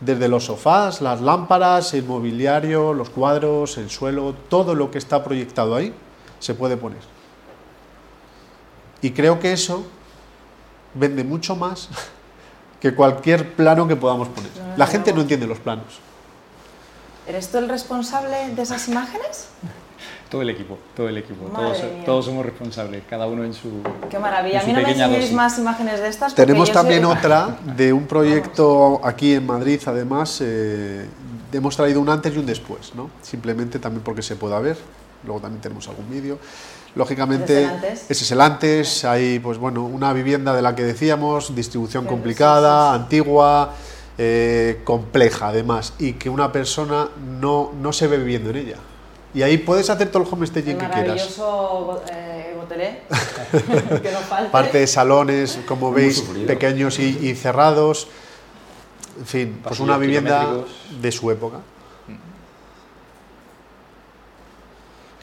Desde 0.00 0.28
los 0.28 0.44
sofás, 0.44 1.00
las 1.00 1.20
lámparas, 1.20 1.94
el 1.94 2.04
mobiliario, 2.04 2.92
los 2.92 3.10
cuadros, 3.10 3.78
el 3.78 3.90
suelo, 3.90 4.34
todo 4.48 4.74
lo 4.74 4.90
que 4.90 4.98
está 4.98 5.24
proyectado 5.24 5.74
ahí 5.74 5.94
se 6.38 6.54
puede 6.54 6.76
poner. 6.76 7.00
Y 9.00 9.10
creo 9.12 9.38
que 9.38 9.52
eso 9.52 9.84
vende 10.94 11.24
mucho 11.24 11.56
más 11.56 11.88
que 12.80 12.94
cualquier 12.94 13.54
plano 13.54 13.86
que 13.88 13.96
podamos 13.96 14.28
poner. 14.28 14.50
La 14.76 14.86
gente 14.86 15.12
no 15.12 15.22
entiende 15.22 15.46
los 15.46 15.58
planos. 15.58 16.00
¿Eres 17.26 17.50
tú 17.50 17.58
el 17.58 17.68
responsable 17.68 18.54
de 18.54 18.62
esas 18.62 18.88
imágenes? 18.88 19.48
Todo 20.34 20.42
el 20.42 20.50
equipo, 20.50 20.78
todo 20.96 21.08
el 21.08 21.16
equipo, 21.16 21.44
todos, 21.46 21.78
todos, 22.04 22.24
somos 22.24 22.44
responsables, 22.44 23.04
cada 23.08 23.28
uno 23.28 23.44
en 23.44 23.54
su. 23.54 23.70
Qué 24.10 24.18
maravilla, 24.18 24.62
a 24.62 24.64
mí 24.64 24.72
no 24.72 24.80
me 24.80 24.90
enseñéis 24.90 25.32
más 25.32 25.56
imágenes 25.60 26.00
de 26.00 26.08
estas. 26.08 26.34
Tenemos 26.34 26.72
también 26.72 27.04
otra 27.04 27.56
de 27.76 27.92
un 27.92 28.08
proyecto 28.08 29.00
aquí 29.04 29.34
en 29.34 29.46
Madrid, 29.46 29.80
además, 29.86 30.40
eh, 30.44 31.06
hemos 31.52 31.76
traído 31.76 32.00
un 32.00 32.08
antes 32.08 32.34
y 32.34 32.38
un 32.38 32.46
después, 32.46 32.96
¿no? 32.96 33.10
Simplemente 33.22 33.78
también 33.78 34.02
porque 34.02 34.22
se 34.22 34.34
pueda 34.34 34.58
ver, 34.58 34.76
luego 35.22 35.40
también 35.40 35.60
tenemos 35.60 35.86
algún 35.86 36.10
vídeo. 36.10 36.40
Lógicamente, 36.96 37.70
ese 38.08 38.24
es 38.24 38.32
el 38.32 38.40
antes, 38.40 39.04
hay 39.04 39.38
pues 39.38 39.58
bueno, 39.58 39.84
una 39.84 40.12
vivienda 40.12 40.52
de 40.52 40.62
la 40.62 40.74
que 40.74 40.82
decíamos, 40.82 41.54
distribución 41.54 42.06
complicada, 42.06 42.92
antigua, 42.92 43.72
eh, 44.18 44.80
compleja 44.82 45.50
además, 45.50 45.94
y 46.00 46.14
que 46.14 46.28
una 46.28 46.50
persona 46.50 47.08
no, 47.40 47.70
no 47.80 47.92
se 47.92 48.08
ve 48.08 48.16
viviendo 48.16 48.50
en 48.50 48.56
ella. 48.56 48.78
Y 49.34 49.42
ahí 49.42 49.58
puedes 49.58 49.90
hacer 49.90 50.10
todo 50.10 50.22
el 50.22 50.28
homestaging 50.30 50.78
que 50.78 50.88
quieras. 50.88 50.94
Maravilloso 50.94 52.02
eh, 52.08 52.54
botelé, 52.56 53.02
que 54.02 54.12
no 54.12 54.20
falte. 54.20 54.50
Parte 54.50 54.78
de 54.78 54.86
salones, 54.86 55.58
como 55.66 55.92
veis, 55.92 56.22
pequeños 56.46 57.00
y, 57.00 57.34
cerrados. 57.34 58.06
En 59.18 59.26
fin, 59.26 59.60
pues 59.62 59.80
una 59.80 59.98
vivienda 59.98 60.64
de 61.00 61.12
su 61.12 61.30
época. 61.32 61.58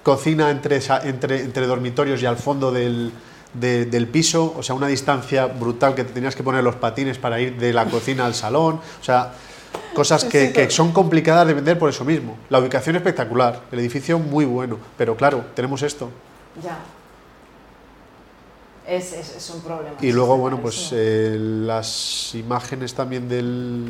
Cocina 0.03 0.49
entre, 0.49 0.81
entre, 1.03 1.41
entre 1.41 1.67
dormitorios 1.67 2.21
y 2.21 2.25
al 2.25 2.37
fondo 2.37 2.71
del, 2.71 3.13
del 3.53 4.07
piso, 4.07 4.53
o 4.57 4.63
sea, 4.63 4.75
una 4.75 4.87
distancia 4.87 5.45
brutal 5.45 5.95
que 5.95 6.03
te 6.03 6.11
tenías 6.11 6.35
que 6.35 6.43
poner 6.43 6.63
los 6.63 6.75
patines 6.75 7.17
para 7.17 7.39
ir 7.39 7.57
de 7.57 7.71
la 7.71 7.85
cocina 7.85 8.25
al 8.25 8.33
salón. 8.33 8.75
O 8.99 9.03
sea, 9.03 9.33
Cosas 9.93 10.23
que, 10.23 10.69
son 10.69 10.91
complicadas 10.91 11.47
de 11.47 11.53
vender 11.53 11.77
por 11.77 11.89
eso 11.89 12.05
mismo. 12.05 12.37
La 12.49 12.59
ubicación 12.59 12.95
espectacular, 12.95 13.61
el 13.71 13.79
edificio 13.79 14.19
muy 14.19 14.45
bueno, 14.45 14.77
pero 14.97 15.15
claro, 15.15 15.45
tenemos 15.53 15.81
esto. 15.81 16.09
Ya. 16.63 16.79
Es, 18.87 19.13
es, 19.13 19.49
un 19.49 19.61
problema. 19.61 19.95
Y 20.01 20.11
luego, 20.11 20.37
bueno, 20.37 20.59
pues 20.61 20.89
eh, 20.91 21.37
las 21.39 22.33
imágenes 22.35 22.93
también 22.93 23.29
del, 23.29 23.85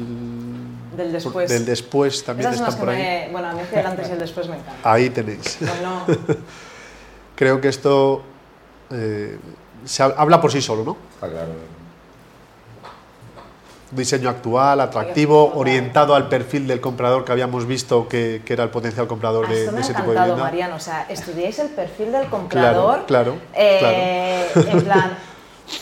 del 0.96 1.12
después. 1.12 1.50
Del 1.50 1.66
después 1.66 2.24
también 2.24 2.52
están 2.52 2.78
por 2.78 2.90
ahí. 2.90 3.32
bueno, 3.32 3.50
a 3.50 3.54
mí 3.54 3.62
el 3.72 3.86
antes 3.86 4.10
y 4.10 4.12
el 4.12 4.20
después 4.20 4.48
me 4.48 4.58
encanta. 4.58 4.92
Ahí 4.92 5.10
tenéis. 5.10 5.58
Bueno. 5.60 6.06
Creo 7.36 7.62
que 7.62 7.70
esto 7.70 8.22
eh, 8.92 9.40
se 9.86 10.04
habla 10.04 10.42
por 10.42 10.52
sí 10.52 10.62
solo, 10.62 10.84
¿no? 10.84 10.98
Está 11.16 11.30
claro 11.30 11.81
diseño 13.92 14.30
actual, 14.30 14.80
atractivo, 14.80 15.54
orientado 15.56 16.16
al 16.16 16.28
perfil 16.30 16.68
del 16.68 16.82
comprador 16.82 17.26
que 17.26 17.32
habíamos 17.32 17.66
visto 17.66 18.08
que, 18.08 18.42
era 18.48 18.64
el 18.64 18.70
potencial 18.70 19.08
comprador 19.08 19.48
de, 19.48 19.66
ese 19.80 19.94
tipo 19.94 20.12
de 20.12 20.20
vivienda. 20.20 20.44
Mariano, 20.44 20.76
o 20.76 20.80
sea, 20.80 21.06
estudiáis 21.10 21.60
el 21.60 21.70
perfil 21.70 22.12
del 22.12 22.28
comprador. 22.28 23.06
Claro, 23.06 23.36
eh, 23.54 24.50
En 24.56 24.82
plan, 24.84 25.18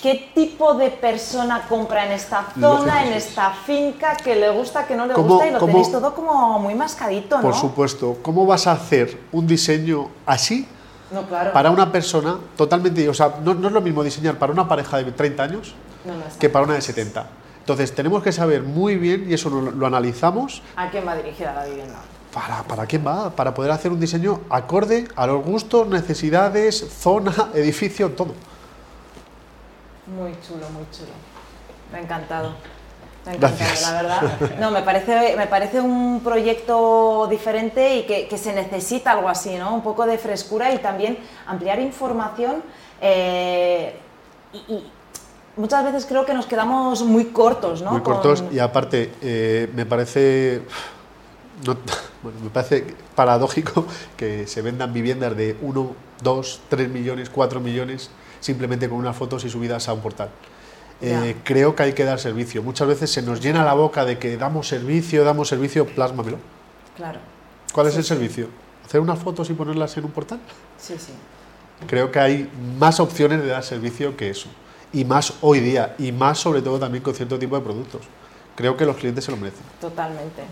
¿qué 0.02 0.32
tipo 0.34 0.76
de 0.76 0.90
persona 0.92 1.66
compra 1.68 2.06
en 2.06 2.12
esta 2.12 2.46
zona, 2.60 3.06
en 3.06 3.14
esta 3.14 3.52
finca, 3.52 4.16
que 4.18 4.36
le 4.36 4.50
gusta, 4.50 4.86
que 4.86 4.96
no 4.96 5.06
le 5.06 5.14
gusta 5.14 5.48
y 5.48 5.52
lo 5.52 5.60
tenéis 5.60 5.92
todo 5.92 6.14
como 6.14 6.60
muy 6.60 6.76
mascadito, 6.76 7.38
¿no? 7.38 7.42
Por 7.42 7.56
supuesto. 7.56 8.18
¿Cómo 8.22 8.46
vas 8.46 8.68
a 8.68 8.74
hacer 8.74 9.20
un 9.32 9.48
diseño 9.48 10.10
así? 10.26 10.68
No, 11.12 11.24
claro. 11.24 11.52
Para 11.54 11.72
una 11.72 11.92
persona 11.92 12.38
totalmente, 12.56 13.08
o 13.10 13.14
sea, 13.14 13.36
no, 13.44 13.52
es 13.52 13.74
lo 13.74 13.82
mismo 13.82 14.04
diseñar 14.04 14.38
para 14.38 14.54
una 14.54 14.68
pareja 14.68 14.98
de 14.98 15.12
30 15.12 15.44
años 15.44 15.74
que 16.40 16.50
para 16.50 16.66
una 16.66 16.76
de 16.76 16.82
70. 16.82 17.39
Entonces 17.60 17.94
tenemos 17.94 18.24
que 18.24 18.32
saber 18.32 18.64
muy 18.64 18.96
bien, 18.96 19.30
y 19.30 19.34
eso 19.34 19.50
lo, 19.50 19.86
analizamos. 19.86 20.62
¿A 20.76 20.90
quién 20.90 21.08
va 21.08 21.16
dirigida 21.16 21.54
la 21.54 21.66
vivienda? 21.66 22.00
Para, 22.34 22.64
¿Para 22.64 22.86
quién 22.86 23.06
va? 23.06 23.30
Para 23.32 23.54
poder 23.54 23.72
hacer 23.72 23.92
un 23.92 24.00
diseño 24.00 24.42
acorde 24.50 25.08
a 25.16 25.28
los 25.28 25.44
gustos, 25.44 25.88
necesidades, 25.88 26.84
zona, 27.00 27.34
edificio, 27.54 28.12
todo. 28.12 28.34
Muy 30.08 30.32
chulo, 30.42 30.70
muy 30.72 30.86
chulo. 30.92 31.12
Me 31.92 32.00
ha 32.00 32.02
encantado. 32.02 32.56
Me 33.26 33.32
ha 33.32 33.36
encantado, 33.36 33.82
la 33.82 33.92
verdad. 34.02 34.22
No, 34.60 34.72
me 34.72 34.82
parece, 34.82 35.36
me 35.38 35.48
parece 35.48 35.80
un 35.80 36.22
proyecto 36.24 37.28
diferente 37.30 37.98
y 37.98 38.04
que, 38.04 38.38
se 38.38 38.54
necesita 38.54 39.12
algo 39.12 39.30
así, 39.30 39.56
¿no? 39.56 39.74
Un 39.74 39.84
poco 39.84 40.06
de 40.06 40.18
frescura 40.18 40.74
y 40.74 40.80
también 40.80 41.18
ampliar 41.46 41.80
información 41.80 42.64
y, 44.54 44.84
muchas 45.60 45.84
veces 45.84 46.06
creo 46.06 46.26
que 46.26 46.34
nos 46.34 46.46
quedamos 46.46 47.04
muy 47.04 47.26
cortos, 47.26 47.82
¿no? 47.82 47.92
Muy 47.92 48.02
cortos 48.02 48.44
y 48.52 48.60
aparte 48.60 49.12
eh, 49.22 49.70
me 49.76 49.86
parece... 49.86 50.64
me 52.44 52.50
parece 52.50 52.96
paradójico 53.16 53.86
que 54.18 54.48
se 54.48 54.62
vendan 54.62 54.94
viviendas 54.94 55.36
de 55.36 55.58
1, 55.62 55.96
2, 56.24 56.62
3 56.70 56.90
millones, 56.90 57.30
4 57.30 57.60
millones 57.60 58.10
simplemente 58.40 58.88
con 58.88 58.98
unas 58.98 59.16
fotos 59.16 59.44
y 59.44 59.50
subidas 59.50 59.90
a 59.90 59.94
un 59.94 60.00
portal. 60.00 60.30
Eh, 61.02 61.36
creo 61.44 61.76
que 61.76 61.84
hay 61.84 61.94
que 61.94 62.04
dar 62.04 62.20
servicio. 62.20 62.64
Muchas 62.64 62.88
veces 62.88 63.12
se 63.12 63.22
nos 63.22 63.42
llena 63.42 63.64
la 63.64 63.74
boca 63.74 64.04
de 64.06 64.18
que 64.18 64.38
damos 64.38 64.68
servicio, 64.68 65.24
damos 65.24 65.50
servicio, 65.50 65.86
plásmamelo. 65.86 66.38
Claro. 66.96 67.20
¿Cuál 67.74 67.88
es 67.88 67.98
el 67.98 68.04
servicio? 68.04 68.48
¿Hacer 68.86 69.00
unas 69.00 69.20
fotos 69.20 69.50
y 69.50 69.54
ponerlas 69.54 69.96
en 69.98 70.06
un 70.06 70.12
portal? 70.12 70.40
Sí, 70.78 70.96
sí. 70.98 71.14
Creo 71.88 72.12
que 72.12 72.20
hay 72.20 72.50
más 72.78 73.00
opciones 73.00 73.42
de 73.42 73.48
dar 73.48 73.64
servicio 73.64 74.16
que 74.18 74.30
eso 74.30 74.50
y 74.94 75.06
más 75.06 75.34
hoy 75.42 75.60
día, 75.60 75.96
y 75.98 76.12
más 76.12 76.40
sobre 76.40 76.62
todo 76.62 76.80
también 76.80 77.04
con 77.04 77.14
cierto 77.14 77.38
tipo 77.38 77.56
de 77.56 77.62
productos. 77.62 78.02
Creo 78.56 78.76
que 78.76 78.86
los 78.86 78.98
clientes 78.98 79.24
se 79.24 79.32
lo 79.32 79.38
merecen. 79.38 79.64
Totalmente. 79.80 80.44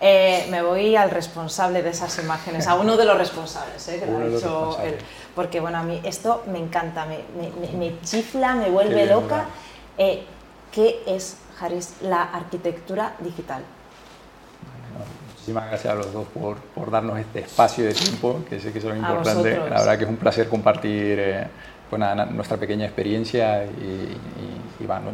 Eh, 0.00 0.46
me 0.50 0.62
voy 0.62 0.96
al 0.96 1.10
responsable 1.10 1.82
de 1.82 1.90
esas 1.90 2.18
imágenes, 2.18 2.66
a 2.66 2.74
uno 2.74 2.96
de 2.96 3.04
los 3.04 3.18
responsables, 3.18 3.86
eh, 3.88 4.00
que 4.00 4.06
lo 4.06 4.16
ha 4.16 4.24
dicho 4.24 4.78
él. 4.82 4.96
Porque 5.34 5.60
bueno, 5.60 5.78
a 5.78 5.82
mí 5.82 6.00
esto 6.04 6.42
me 6.50 6.58
encanta, 6.58 7.04
me, 7.04 7.18
me, 7.76 8.00
chifla, 8.00 8.54
me 8.54 8.70
vuelve 8.70 9.06
loca. 9.06 9.44
Eh, 9.98 10.24
¿Qué 10.72 11.02
es, 11.06 11.36
Haris, 11.60 11.94
la 12.00 12.22
arquitectura 12.22 13.14
digital? 13.20 13.62
muchísimas 15.28 15.68
gracias 15.68 15.92
a 15.92 15.96
los 15.96 16.12
dos 16.12 16.28
por, 16.28 16.56
por, 16.58 16.90
darnos 16.90 17.18
este 17.18 17.40
espacio 17.40 17.84
de 17.86 17.94
tiempo, 17.94 18.42
que 18.48 18.60
sé 18.60 18.72
que 18.72 18.78
es 18.78 18.84
lo 18.84 18.94
importante. 18.94 19.56
La 19.56 19.80
verdad 19.80 19.98
que 19.98 20.04
es 20.04 20.10
un 20.10 20.16
placer 20.16 20.48
compartir 20.48 21.48
pues 21.90 22.00
nuestra 22.32 22.56
pequeña 22.56 22.86
experiencia 22.86 23.64
y, 23.64 24.16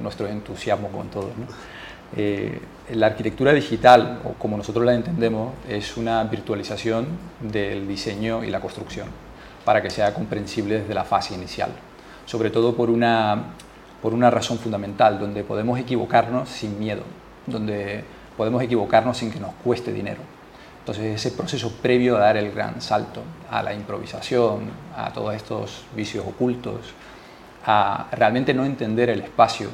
nuestro 0.00 0.28
entusiasmo 0.28 0.88
con 0.88 1.08
todo. 1.08 1.30
Eh, 2.16 2.60
la 2.92 3.06
arquitectura 3.06 3.52
digital, 3.52 4.20
o 4.24 4.34
como 4.34 4.56
nosotros 4.56 4.84
la 4.84 4.94
entendemos, 4.94 5.54
es 5.68 5.96
una 5.96 6.22
virtualización 6.24 7.06
del 7.40 7.88
diseño 7.88 8.44
y 8.44 8.50
la 8.50 8.60
construcción 8.60 9.08
para 9.64 9.82
que 9.82 9.90
sea 9.90 10.14
comprensible 10.14 10.80
desde 10.80 10.94
la 10.94 11.04
fase 11.04 11.34
inicial, 11.34 11.70
sobre 12.26 12.50
todo 12.50 12.76
por 12.76 12.90
una, 12.90 13.46
por 14.00 14.14
una 14.14 14.30
razón 14.30 14.58
fundamental, 14.58 15.18
donde 15.18 15.42
podemos 15.42 15.80
equivocarnos 15.80 16.48
sin 16.48 16.78
miedo, 16.78 17.02
donde 17.46 18.04
podemos 18.36 18.62
equivocarnos 18.62 19.16
sin 19.16 19.32
que 19.32 19.40
nos 19.40 19.52
cueste 19.64 19.92
dinero 19.92 20.35
entonces 20.86 21.16
ese 21.16 21.36
proceso 21.36 21.72
previo 21.82 22.16
a 22.16 22.20
dar 22.20 22.36
el 22.36 22.52
gran 22.52 22.80
salto 22.80 23.20
a 23.50 23.60
la 23.60 23.74
improvisación, 23.74 24.70
a 24.96 25.12
todos 25.12 25.34
estos 25.34 25.84
vicios 25.96 26.24
ocultos, 26.24 26.94
a 27.64 28.06
realmente 28.12 28.54
no 28.54 28.64
entender 28.64 29.10
el 29.10 29.20
espacio, 29.20 29.68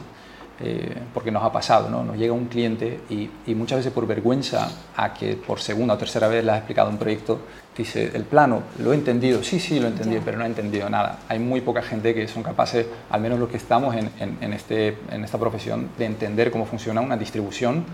eh, 0.63 0.95
porque 1.13 1.31
nos 1.31 1.43
ha 1.43 1.51
pasado, 1.51 1.91
¿no? 1.91 2.05
nos 2.05 2.17
llega 2.17 2.33
un 2.33 2.47
cliente 2.47 3.01
y, 3.11 3.31
muchas 3.55 3.79
veces 3.79 3.93
por 3.93 4.07
vergüenza 4.07 4.71
a 4.97 5.13
que 5.13 5.35
por 5.35 5.61
segunda 5.61 5.95
o 5.95 5.99
tercera 5.99 6.29
vez 6.29 6.45
le 6.45 6.53
has 6.53 6.59
explicado 6.59 6.89
un 6.89 6.99
proyecto, 6.99 7.41
dice, 7.77 8.11
el 8.15 8.25
plano, 8.25 8.63
lo 8.79 8.93
he 8.93 8.97
entendido, 8.97 9.43
sí, 9.43 9.61
sí, 9.61 9.79
lo 9.79 9.87
he 9.87 9.91
entendido, 9.91 10.23
pero 10.25 10.39
no 10.39 10.45
he 10.45 10.47
entendido 10.47 10.89
nada. 10.89 11.21
Hay 11.29 11.39
muy 11.39 11.61
poca 11.61 11.83
gente 11.83 12.15
que 12.15 12.27
son 12.29 12.43
capaces, 12.43 12.87
al 13.11 13.21
menos 13.21 13.39
los 13.39 13.49
que 13.49 13.57
estamos 13.57 13.95
en, 13.95 14.11
en, 14.19 14.53
este, 14.53 14.99
en 15.11 15.25
esta 15.25 15.39
profesión, 15.39 15.91
de 15.99 16.07
entender 16.07 16.51
cómo 16.51 16.65
funciona 16.65 17.01
una 17.01 17.17
distribución 17.17 17.85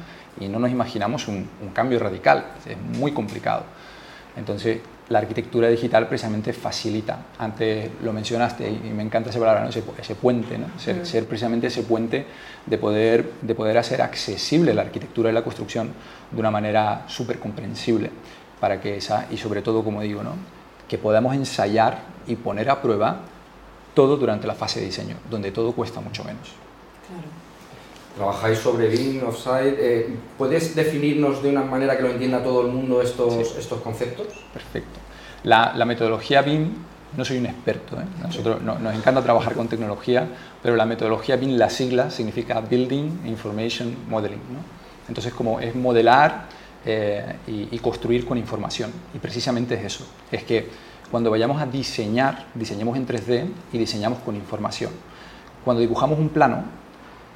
y 0.41 0.49
no 0.49 0.59
nos 0.59 0.71
imaginamos 0.71 1.29
un, 1.29 1.49
cambio 1.73 1.99
radical, 1.99 2.45
es 2.67 2.77
muy 2.99 3.13
complicado. 3.13 3.65
Entonces, 4.37 4.79
la 5.09 5.21
arquitectura 5.21 5.69
digital 5.69 6.07
precisamente 6.07 6.53
facilita. 6.53 7.27
Antes 7.39 7.91
lo 8.03 8.13
mencionaste 8.13 8.69
y 8.71 8.91
me 8.93 9.03
encanta 9.03 9.31
esa 9.31 9.39
palabra, 9.39 9.69
ese, 9.69 10.15
puente, 10.15 10.59
¿no? 10.59 10.67
ser, 10.79 11.07
ser, 11.07 11.27
precisamente 11.27 11.69
ese 11.69 11.83
puente 11.83 12.27
de 12.67 12.79
poder, 12.79 13.33
de 13.41 13.55
poder 13.55 13.79
hacer 13.79 14.03
accesible 14.03 14.75
la 14.75 14.83
arquitectura 14.83 15.31
y 15.31 15.33
la 15.33 15.43
construcción 15.43 15.93
de 16.31 16.39
una 16.39 16.51
manera 16.51 17.05
súper 17.07 17.39
comprensible 17.39 18.11
para 18.61 18.81
que 18.81 18.97
esa, 18.97 19.27
y 19.31 19.39
sobre 19.39 19.63
todo, 19.63 19.83
como 19.83 20.03
digo, 20.03 20.23
¿no? 20.23 20.33
que 20.89 20.99
podamos 20.99 21.35
ensayar 21.35 22.01
y 22.27 22.37
poner 22.37 22.69
a 22.71 22.83
prueba 22.83 23.21
todo 23.95 24.17
durante 24.17 24.47
la 24.47 24.55
fase 24.55 24.81
de 24.81 24.87
diseño, 24.87 25.17
donde 25.31 25.53
todo 25.53 25.73
cuesta 25.73 26.01
mucho 26.01 26.25
menos. 26.25 26.53
Claro. 27.07 27.48
Trabajáis 28.19 28.59
sobre 28.59 28.89
BIM, 28.89 29.23
Offside. 29.23 29.77
Eh, 29.79 30.09
¿Puedes 30.37 30.75
definirnos 30.75 31.41
de 31.41 31.51
una 31.51 31.63
manera 31.63 31.97
que 31.97 32.03
lo 32.03 32.11
entienda 32.11 32.43
todo 32.43 32.67
el 32.67 32.73
mundo 32.73 33.01
estos, 33.01 33.57
estos 33.57 33.81
conceptos? 33.81 34.27
Perfecto. 34.53 34.99
La, 35.45 35.73
la, 35.77 35.85
metodología 35.85 36.43
BIM, 36.43 36.69
no 37.17 37.25
soy 37.25 37.39
un 37.39 37.47
experto, 37.47 37.95
¿eh? 37.95 38.05
nosotros 38.21 38.61
nos 38.61 38.93
encanta 38.93 39.23
trabajar 39.23 39.55
con 39.55 39.69
tecnología, 39.69 40.27
pero 40.61 40.75
la 40.75 40.85
metodología 40.85 41.37
BIM, 41.37 41.57
la 41.57 41.71
sigla, 41.71 42.11
significa 42.11 42.61
Building 42.61 43.21
Information 43.27 43.97
Modeling. 44.09 44.43
¿no? 44.53 44.59
Entonces, 45.07 45.33
como 45.33 45.61
es 45.61 45.77
modelar 45.77 46.47
eh, 46.85 47.37
y, 47.47 47.69
y 47.71 47.79
construir 47.79 48.27
con 48.27 48.37
información. 48.37 48.91
Y 49.15 49.19
precisamente 49.19 49.77
es 49.77 49.85
eso, 49.85 50.05
es 50.33 50.43
que 50.43 50.69
cuando 51.09 51.31
vayamos 51.31 51.63
a 51.63 51.67
diseñar, 51.67 52.47
diseñemos 52.53 52.97
en 52.97 53.07
3D 53.07 53.49
y 53.73 53.79
diseñamos 53.79 54.19
con 54.25 54.35
información. 54.35 54.91
Cuando 55.65 55.81
dibujamos 55.81 56.19
un 56.19 56.31
plano, 56.31 56.65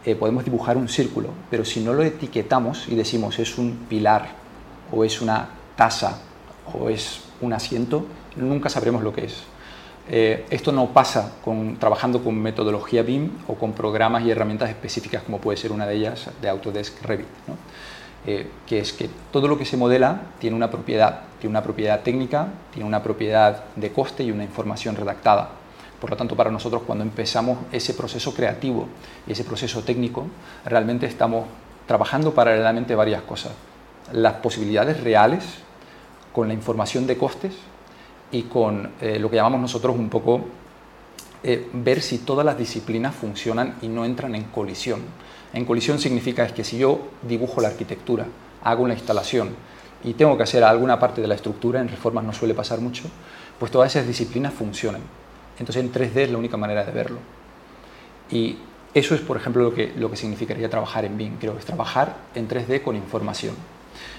eh, 0.04 0.14
podemos 0.16 0.44
dibujar 0.44 0.76
un 0.76 0.88
círculo, 0.88 1.28
pero 1.50 1.64
si 1.64 1.80
no 1.80 1.92
lo 1.92 2.02
etiquetamos 2.02 2.88
y 2.88 2.96
decimos 2.96 3.38
es 3.38 3.56
un 3.58 3.86
pilar 3.88 4.30
o 4.90 5.04
es 5.04 5.20
una 5.20 5.48
taza 5.76 6.18
o 6.72 6.88
es 6.88 7.20
un 7.40 7.52
asiento, 7.52 8.04
nunca 8.36 8.68
sabremos 8.68 9.02
lo 9.02 9.12
que 9.12 9.26
es. 9.26 9.44
Eh, 10.08 10.44
esto 10.50 10.72
no 10.72 10.88
pasa 10.88 11.34
con, 11.44 11.76
trabajando 11.76 12.24
con 12.24 12.34
metodología 12.34 13.02
BIM 13.02 13.30
o 13.46 13.54
con 13.54 13.72
programas 13.72 14.24
y 14.24 14.30
herramientas 14.30 14.68
específicas 14.68 15.22
como 15.22 15.38
puede 15.38 15.56
ser 15.56 15.70
una 15.70 15.86
de 15.86 15.94
ellas 15.94 16.28
de 16.40 16.48
Autodesk 16.48 17.00
Revit, 17.04 17.28
eh, 18.26 18.48
que 18.66 18.80
es 18.80 18.92
que 18.92 19.08
todo 19.30 19.46
lo 19.46 19.56
que 19.56 19.64
se 19.64 19.76
modela 19.76 20.22
tiene 20.40 20.56
una 20.56 20.70
propiedad, 20.70 21.20
tiene 21.40 21.52
una 21.52 21.62
propiedad 21.62 22.00
técnica, 22.00 22.48
tiene 22.72 22.88
una 22.88 23.02
propiedad 23.02 23.64
de 23.76 23.92
coste 23.92 24.24
y 24.24 24.32
una 24.32 24.42
información 24.42 24.96
redactada. 24.96 25.61
Por 26.02 26.10
lo 26.10 26.16
tanto, 26.16 26.34
para 26.34 26.50
nosotros 26.50 26.82
cuando 26.84 27.04
empezamos 27.04 27.58
ese 27.70 27.94
proceso 27.94 28.34
creativo 28.34 28.88
y 29.24 29.30
ese 29.30 29.44
proceso 29.44 29.84
técnico, 29.84 30.26
realmente 30.64 31.06
estamos 31.06 31.46
trabajando 31.86 32.34
paralelamente 32.34 32.96
varias 32.96 33.22
cosas. 33.22 33.52
Las 34.10 34.32
posibilidades 34.34 35.00
reales 35.00 35.44
con 36.32 36.48
la 36.48 36.54
información 36.54 37.06
de 37.06 37.16
costes 37.16 37.54
y 38.32 38.42
con 38.42 38.90
eh, 39.00 39.20
lo 39.20 39.30
que 39.30 39.36
llamamos 39.36 39.60
nosotros 39.60 39.94
un 39.94 40.08
poco 40.08 40.40
eh, 41.44 41.70
ver 41.72 42.02
si 42.02 42.18
todas 42.18 42.44
las 42.44 42.58
disciplinas 42.58 43.14
funcionan 43.14 43.76
y 43.80 43.86
no 43.86 44.04
entran 44.04 44.34
en 44.34 44.42
colisión. 44.42 45.02
En 45.52 45.64
colisión 45.64 46.00
significa 46.00 46.44
es 46.44 46.50
que 46.50 46.64
si 46.64 46.78
yo 46.78 46.98
dibujo 47.22 47.60
la 47.60 47.68
arquitectura, 47.68 48.26
hago 48.64 48.82
una 48.82 48.94
instalación 48.94 49.50
y 50.02 50.14
tengo 50.14 50.36
que 50.36 50.42
hacer 50.42 50.64
alguna 50.64 50.98
parte 50.98 51.20
de 51.20 51.28
la 51.28 51.36
estructura, 51.36 51.80
en 51.80 51.86
reformas 51.86 52.24
no 52.24 52.32
suele 52.32 52.54
pasar 52.54 52.80
mucho, 52.80 53.04
pues 53.60 53.70
todas 53.70 53.94
esas 53.94 54.08
disciplinas 54.08 54.52
funcionan. 54.52 55.21
Entonces 55.58 55.84
en 55.84 55.92
3D 55.92 56.16
es 56.16 56.30
la 56.30 56.38
única 56.38 56.56
manera 56.56 56.84
de 56.84 56.92
verlo. 56.92 57.18
Y 58.30 58.56
eso 58.94 59.14
es, 59.14 59.20
por 59.20 59.36
ejemplo, 59.36 59.62
lo 59.62 59.74
que, 59.74 59.92
lo 59.96 60.10
que 60.10 60.16
significaría 60.16 60.68
trabajar 60.68 61.04
en 61.04 61.16
BIM, 61.16 61.36
creo, 61.38 61.56
es 61.58 61.64
trabajar 61.64 62.16
en 62.34 62.48
3D 62.48 62.82
con 62.82 62.96
información. 62.96 63.54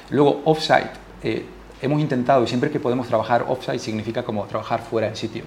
Luego, 0.09 0.41
offsite. 0.45 0.91
Eh, 1.23 1.45
hemos 1.81 2.01
intentado, 2.01 2.43
y 2.43 2.47
siempre 2.47 2.71
que 2.71 2.79
podemos 2.79 3.07
trabajar 3.07 3.45
offsite 3.47 3.79
significa 3.79 4.23
como 4.23 4.45
trabajar 4.45 4.81
fuera 4.81 5.07
del 5.07 5.15
sitio. 5.15 5.43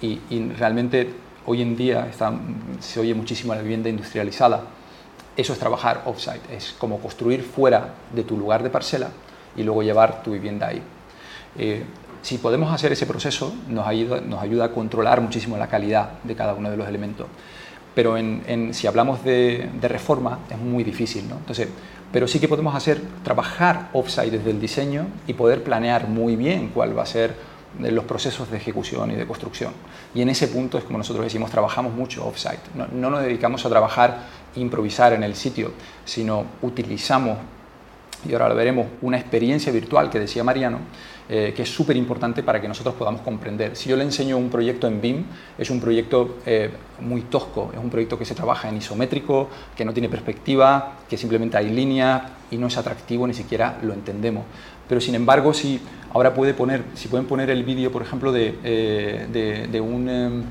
Y, 0.00 0.20
realmente 0.56 1.12
hoy 1.46 1.62
en 1.62 1.76
día 1.76 2.06
está, 2.08 2.32
se 2.78 3.00
oye 3.00 3.14
muchísimo 3.14 3.54
la 3.54 3.62
vivienda 3.62 3.88
industrializada. 3.88 4.64
Eso 5.36 5.52
es 5.52 5.58
trabajar 5.58 6.02
offsite, 6.04 6.54
es 6.54 6.74
como 6.78 7.00
construir 7.00 7.42
fuera 7.42 7.94
de 8.12 8.22
tu 8.22 8.36
lugar 8.36 8.62
de 8.62 8.70
parcela 8.70 9.10
y 9.56 9.62
luego 9.62 9.82
llevar 9.82 10.22
tu 10.22 10.32
vivienda 10.32 10.68
ahí. 10.68 10.82
Eh, 11.56 11.84
si 12.22 12.38
podemos 12.38 12.72
hacer 12.72 12.92
ese 12.92 13.06
proceso, 13.06 13.54
nos 13.68 13.86
ayuda, 13.86 14.20
nos 14.20 14.42
ayuda 14.42 14.66
a 14.66 14.72
controlar 14.72 15.20
muchísimo 15.20 15.56
la 15.56 15.68
calidad 15.68 16.12
de 16.24 16.34
cada 16.34 16.54
uno 16.54 16.70
de 16.70 16.76
los 16.76 16.88
elementos. 16.88 17.26
Pero 17.94 18.16
en, 18.16 18.72
si 18.74 18.86
hablamos 18.86 19.24
de, 19.24 19.68
reforma, 19.82 20.38
es 20.50 20.58
muy 20.58 20.84
difícil. 20.84 21.28
¿no? 21.28 21.36
Entonces, 21.36 21.68
pero 22.12 22.28
sí 22.28 22.38
que 22.38 22.48
podemos 22.48 22.74
hacer, 22.74 23.00
trabajar 23.24 23.90
offsite 23.92 24.30
desde 24.30 24.50
el 24.50 24.60
diseño 24.60 25.06
y 25.26 25.34
poder 25.34 25.64
planear 25.64 26.08
muy 26.08 26.36
bien 26.36 26.68
cuál 26.68 26.96
va 26.96 27.02
a 27.02 27.06
ser 27.06 27.34
los 27.78 28.04
procesos 28.04 28.50
de 28.50 28.56
ejecución 28.56 29.10
y 29.10 29.14
de 29.14 29.26
construcción. 29.26 29.72
Y 30.14 30.22
en 30.22 30.28
ese 30.30 30.48
punto 30.48 30.78
es 30.78 30.84
como 30.84 30.98
nosotros 30.98 31.24
decimos, 31.24 31.50
trabajamos 31.50 31.92
mucho 31.92 32.26
offsite. 32.26 32.60
No, 32.74 32.86
no 32.86 33.10
nos 33.10 33.22
dedicamos 33.22 33.66
a 33.66 33.68
trabajar, 33.68 34.22
improvisar 34.56 35.12
en 35.12 35.22
el 35.22 35.34
sitio, 35.34 35.72
sino 36.04 36.44
utilizamos, 36.62 37.38
y 38.26 38.32
ahora 38.32 38.48
lo 38.48 38.54
veremos, 38.54 38.86
una 39.02 39.18
experiencia 39.18 39.72
virtual 39.72 40.10
que 40.10 40.18
decía 40.18 40.42
Mariano, 40.42 40.78
eh, 41.28 41.52
que 41.54 41.62
es 41.62 41.68
súper 41.68 41.96
importante 41.96 42.42
para 42.42 42.60
que 42.60 42.66
nosotros 42.66 42.94
podamos 42.94 43.20
comprender. 43.20 43.76
Si 43.76 43.88
yo 43.88 43.96
le 43.96 44.04
enseño 44.04 44.38
un 44.38 44.48
proyecto 44.48 44.86
en 44.86 45.00
BIM, 45.00 45.24
es 45.58 45.70
un 45.70 45.80
proyecto 45.80 46.38
eh, 46.46 46.70
muy 47.00 47.22
tosco, 47.22 47.70
es 47.72 47.78
un 47.78 47.90
proyecto 47.90 48.18
que 48.18 48.24
se 48.24 48.34
trabaja 48.34 48.68
en 48.68 48.78
isométrico, 48.78 49.48
que 49.76 49.84
no 49.84 49.92
tiene 49.92 50.08
perspectiva, 50.08 50.96
que 51.08 51.16
simplemente 51.16 51.56
hay 51.56 51.68
líneas 51.68 52.22
y 52.50 52.56
no 52.56 52.68
es 52.68 52.76
atractivo, 52.78 53.26
ni 53.26 53.34
siquiera 53.34 53.78
lo 53.82 53.92
entendemos. 53.92 54.44
Pero 54.88 55.00
sin 55.00 55.14
embargo, 55.14 55.52
si 55.52 55.80
ahora 56.14 56.32
puede 56.32 56.54
poner, 56.54 56.82
si 56.94 57.08
pueden 57.08 57.26
poner 57.26 57.50
el 57.50 57.62
vídeo, 57.62 57.92
por 57.92 58.00
ejemplo, 58.00 58.32
de, 58.32 58.58
eh, 58.64 59.26
de, 59.30 59.66
de 59.66 59.80
un 59.80 60.46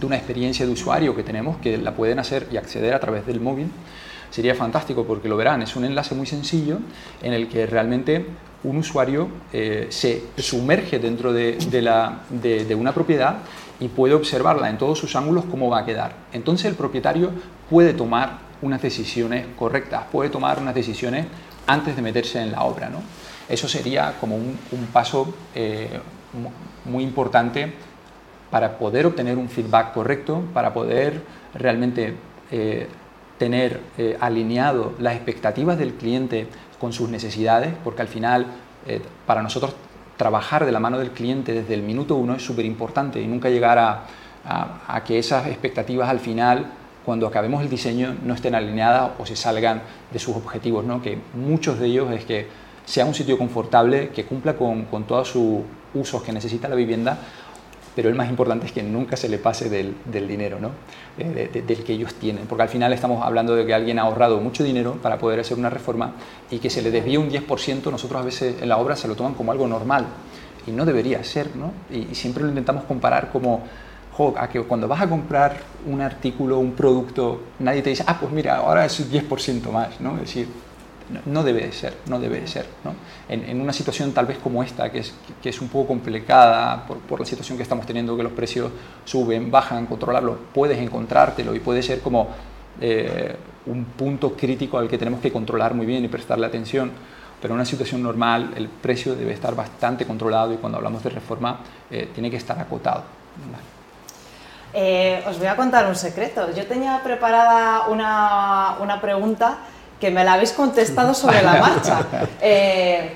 de 0.00 0.06
una 0.06 0.16
experiencia 0.16 0.64
de 0.64 0.72
usuario 0.72 1.14
que 1.14 1.22
tenemos, 1.22 1.58
que 1.58 1.76
la 1.76 1.94
pueden 1.94 2.18
hacer 2.18 2.48
y 2.50 2.56
acceder 2.56 2.94
a 2.94 3.00
través 3.00 3.26
del 3.26 3.40
móvil, 3.40 3.68
sería 4.32 4.54
fantástico 4.54 5.04
porque 5.04 5.28
lo 5.28 5.36
verán, 5.36 5.60
es 5.62 5.76
un 5.76 5.84
enlace 5.84 6.14
muy 6.14 6.26
sencillo 6.26 6.78
en 7.22 7.34
el 7.34 7.48
que 7.48 7.66
realmente 7.66 8.26
un 8.64 8.78
usuario 8.78 9.28
eh, 9.52 9.88
se 9.90 10.22
sumerge 10.38 10.98
dentro 10.98 11.32
de, 11.32 11.58
la, 11.82 12.22
de, 12.30 12.74
una 12.74 12.92
propiedad 12.92 13.36
y 13.78 13.88
puede 13.88 14.14
observarla 14.14 14.70
en 14.70 14.78
todos 14.78 14.98
sus 14.98 15.14
ángulos 15.16 15.44
cómo 15.50 15.68
va 15.68 15.80
a 15.80 15.84
quedar. 15.84 16.14
Entonces 16.32 16.66
el 16.66 16.76
propietario 16.76 17.30
puede 17.68 17.92
tomar 17.92 18.38
unas 18.62 18.80
decisiones 18.80 19.46
correctas, 19.58 20.04
puede 20.10 20.30
tomar 20.30 20.58
unas 20.60 20.74
decisiones 20.74 21.26
antes 21.66 21.94
de 21.94 22.00
meterse 22.00 22.40
en 22.40 22.52
la 22.52 22.62
obra. 22.62 22.88
¿no? 22.88 23.02
Eso 23.50 23.68
sería 23.68 24.14
como 24.18 24.36
un, 24.36 24.56
paso 24.94 25.34
eh, 25.54 26.00
muy 26.86 27.04
importante 27.04 27.70
para 28.50 28.78
poder 28.78 29.04
obtener 29.04 29.36
un 29.36 29.50
feedback 29.50 29.92
correcto, 29.92 30.42
para 30.54 30.72
poder 30.72 31.20
realmente 31.54 32.14
eh, 32.50 32.86
tener 33.42 33.80
alineado 34.20 34.92
las 35.00 35.16
expectativas 35.16 35.76
del 35.76 35.94
cliente 35.94 36.46
con 36.78 36.92
sus 36.92 37.08
necesidades, 37.08 37.74
porque 37.82 38.02
al 38.02 38.06
final 38.08 38.46
eh, 38.86 39.00
para 39.26 39.42
nosotros 39.42 39.74
trabajar 40.16 40.64
de 40.64 40.70
la 40.70 40.78
mano 40.78 41.00
del 41.00 41.10
cliente 41.10 41.52
desde 41.52 41.74
el 41.74 41.82
minuto 41.82 42.14
uno 42.14 42.36
es 42.36 42.44
súper 42.44 42.64
importante 42.64 43.20
y 43.20 43.26
nunca 43.26 43.48
llegar 43.50 43.78
a, 43.78 44.06
a, 44.44 45.02
que 45.02 45.18
esas 45.18 45.48
expectativas 45.48 46.08
al 46.08 46.20
final, 46.20 46.66
cuando 47.04 47.26
acabemos 47.26 47.62
el 47.62 47.68
diseño, 47.68 48.14
no 48.22 48.34
estén 48.34 48.54
alineadas 48.54 49.10
o 49.18 49.26
se 49.26 49.34
salgan 49.34 49.82
de 50.12 50.18
sus 50.20 50.36
objetivos, 50.36 50.84
¿no? 50.84 51.02
que 51.02 51.18
muchos 51.34 51.80
de 51.80 51.86
ellos 51.86 52.12
es 52.12 52.24
que 52.24 52.46
sea 52.84 53.06
un 53.06 53.14
sitio 53.14 53.36
confortable, 53.38 54.10
que 54.10 54.24
cumpla 54.24 54.54
con, 54.54 54.84
con 54.84 55.04
todos 55.04 55.28
sus 55.28 55.62
usos 55.94 56.22
que 56.22 56.32
necesita 56.32 56.68
la 56.68 56.76
vivienda, 56.76 57.18
pero 57.94 58.08
el 58.08 58.14
más 58.14 58.28
importante 58.30 58.66
es 58.66 58.72
que 58.72 58.82
nunca 58.82 59.16
se 59.16 59.28
le 59.28 59.38
pase 59.38 59.68
del, 59.68 59.94
dinero, 60.26 60.58
¿no? 60.60 60.70
Eh, 61.18 61.62
del 61.66 61.84
que 61.84 61.92
ellos 61.92 62.14
tienen, 62.14 62.46
porque 62.46 62.62
al 62.62 62.68
final 62.68 62.92
estamos 62.92 63.24
hablando 63.24 63.54
de 63.54 63.66
que 63.66 63.74
alguien 63.74 63.98
ha 63.98 64.02
ahorrado 64.02 64.40
mucho 64.40 64.64
dinero 64.64 64.98
para 65.02 65.18
poder 65.18 65.40
hacer 65.40 65.58
una 65.58 65.70
reforma 65.70 66.12
y 66.50 66.58
que 66.58 66.70
se 66.70 66.80
le 66.80 66.90
desvíe 66.90 67.18
un 67.18 67.30
10%, 67.30 67.90
nosotros 67.90 68.20
a 68.20 68.24
veces 68.24 68.62
en 68.62 68.68
la 68.68 68.78
obra 68.78 68.96
se 68.96 69.08
lo 69.08 69.14
toman 69.14 69.34
como 69.34 69.52
algo 69.52 69.66
normal 69.68 70.06
y 70.66 70.70
no 70.70 70.84
debería 70.84 71.22
ser, 71.24 71.54
¿no? 71.56 71.72
Y, 71.90 72.14
siempre 72.14 72.42
lo 72.42 72.48
intentamos 72.48 72.84
comparar 72.84 73.30
como, 73.30 73.62
jo, 74.12 74.34
a 74.36 74.48
que 74.48 74.62
cuando 74.62 74.88
vas 74.88 75.02
a 75.02 75.08
comprar 75.08 75.56
un 75.86 76.00
artículo, 76.00 76.58
un 76.58 76.72
producto, 76.72 77.40
nadie 77.58 77.82
te 77.82 77.90
dice, 77.90 78.04
ah, 78.06 78.18
pues 78.18 78.32
mira, 78.32 78.56
ahora 78.56 78.84
es 78.84 78.98
un 79.00 79.10
10% 79.10 79.70
más, 79.70 80.00
¿no? 80.00 80.14
Es 80.14 80.20
decir, 80.22 80.48
no 81.26 81.42
debe 81.42 81.66
de 81.66 81.72
ser, 81.72 81.94
no 82.06 82.18
debe 82.18 82.40
de 82.40 82.46
ser. 82.46 82.66
¿no? 82.84 82.94
En, 83.28 83.60
una 83.60 83.72
situación 83.72 84.12
tal 84.12 84.26
vez 84.26 84.38
como 84.38 84.62
esta, 84.62 84.90
que 84.90 85.00
es, 85.00 85.14
que 85.42 85.48
es 85.48 85.60
un 85.60 85.68
poco 85.68 85.88
complicada 85.88 86.86
por, 86.86 86.98
por, 86.98 87.20
la 87.20 87.26
situación 87.26 87.56
que 87.56 87.62
estamos 87.62 87.86
teniendo, 87.86 88.16
que 88.16 88.22
los 88.22 88.32
precios 88.32 88.70
suben, 89.04 89.50
bajan, 89.50 89.86
controlarlo, 89.86 90.38
puedes 90.52 90.78
encontrártelo 90.78 91.54
y 91.54 91.60
puede 91.60 91.82
ser 91.82 92.00
como 92.00 92.28
eh, 92.80 93.36
un 93.66 93.84
punto 93.84 94.34
crítico 94.34 94.78
al 94.78 94.88
que 94.88 94.98
tenemos 94.98 95.20
que 95.20 95.30
controlar 95.30 95.74
muy 95.74 95.86
bien 95.86 96.04
y 96.04 96.08
prestarle 96.08 96.46
atención. 96.46 96.90
Pero 97.40 97.54
en 97.54 97.56
una 97.56 97.64
situación 97.64 98.02
normal 98.02 98.52
el 98.56 98.68
precio 98.68 99.14
debe 99.14 99.32
estar 99.32 99.54
bastante 99.54 100.06
controlado 100.06 100.52
y 100.52 100.56
cuando 100.56 100.78
hablamos 100.78 101.02
de 101.02 101.10
reforma 101.10 101.58
eh, 101.90 102.08
tiene 102.14 102.30
que 102.30 102.36
estar 102.36 102.58
acotado. 102.58 103.02
Eh, 104.74 105.22
os 105.26 105.38
voy 105.38 105.48
a 105.48 105.56
contar 105.56 105.86
un 105.86 105.96
secreto. 105.96 106.52
Yo 106.54 106.66
tenía 106.66 107.00
preparada 107.02 107.88
una, 107.88 108.76
una 108.80 109.00
pregunta 109.00 109.58
que 110.02 110.10
me 110.10 110.24
la 110.24 110.32
habéis 110.32 110.50
contestado 110.50 111.14
sobre 111.14 111.40
la 111.42 111.54
marcha. 111.60 112.00
Eh, 112.40 113.12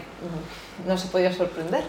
no 0.86 0.96
se 0.96 1.08
podía 1.08 1.32
sorprender. 1.32 1.82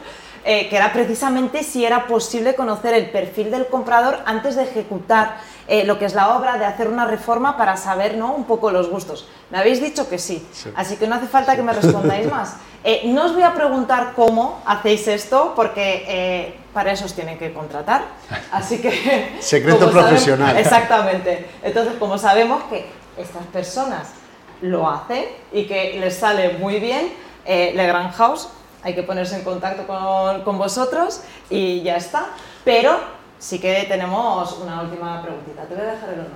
Eh, 0.43 0.69
que 0.69 0.75
era 0.75 0.91
precisamente 0.91 1.61
si 1.61 1.85
era 1.85 2.07
posible 2.07 2.55
conocer 2.55 2.95
el 2.95 3.11
perfil 3.11 3.51
del 3.51 3.67
comprador 3.67 4.17
antes 4.25 4.55
de 4.55 4.63
ejecutar 4.63 5.37
eh, 5.67 5.83
lo 5.83 5.99
que 5.99 6.05
es 6.05 6.15
la 6.15 6.35
obra, 6.35 6.57
de 6.57 6.65
hacer 6.65 6.87
una 6.87 7.05
reforma 7.05 7.57
para 7.57 7.77
saber 7.77 8.17
¿no? 8.17 8.33
un 8.33 8.45
poco 8.45 8.71
los 8.71 8.89
gustos. 8.89 9.27
Me 9.51 9.59
habéis 9.59 9.81
dicho 9.81 10.09
que 10.09 10.17
sí, 10.17 10.47
así 10.75 10.95
que 10.95 11.05
no 11.05 11.15
hace 11.15 11.27
falta 11.27 11.55
que 11.55 11.61
me 11.61 11.73
respondáis 11.73 12.31
más. 12.31 12.55
no 13.05 13.25
os 13.25 13.33
voy 13.33 13.43
a 13.43 13.53
preguntar 13.53 14.13
cómo 14.15 14.61
hacéis 14.65 15.07
esto, 15.09 15.53
porque 15.55 16.55
para 16.73 16.91
eso 16.91 17.05
os 17.05 17.13
tienen 17.13 17.37
que 17.37 17.53
contratar. 17.53 18.05
Así 18.51 18.79
que... 18.79 19.35
Secreto 19.41 19.91
profesional. 19.91 20.57
exactamente. 20.57 21.45
Entonces, 21.61 21.93
como 21.99 22.17
sabemos 22.17 22.63
que 22.63 22.87
estas 23.17 23.45
personas 23.47 24.07
lo 24.61 24.89
hace 24.89 25.29
y 25.51 25.65
que 25.65 25.97
les 25.99 26.15
sale 26.15 26.57
muy 26.57 26.79
bien. 26.79 27.13
Eh, 27.45 27.73
Legrand 27.75 28.13
House, 28.13 28.49
hay 28.83 28.93
que 28.93 29.03
ponerse 29.03 29.35
en 29.35 29.43
contacto 29.43 29.87
con, 29.87 30.41
con 30.41 30.57
vosotros 30.57 31.21
y 31.49 31.81
ya 31.81 31.97
está. 31.97 32.27
Pero 32.65 32.97
sí 33.39 33.59
que 33.59 33.85
tenemos 33.87 34.59
una 34.61 34.81
última 34.81 35.21
preguntita. 35.21 35.63
Te 35.63 35.75
voy 35.75 35.83
a 35.83 35.91
dejar 35.91 36.09
el 36.09 36.19
honor. 36.19 36.31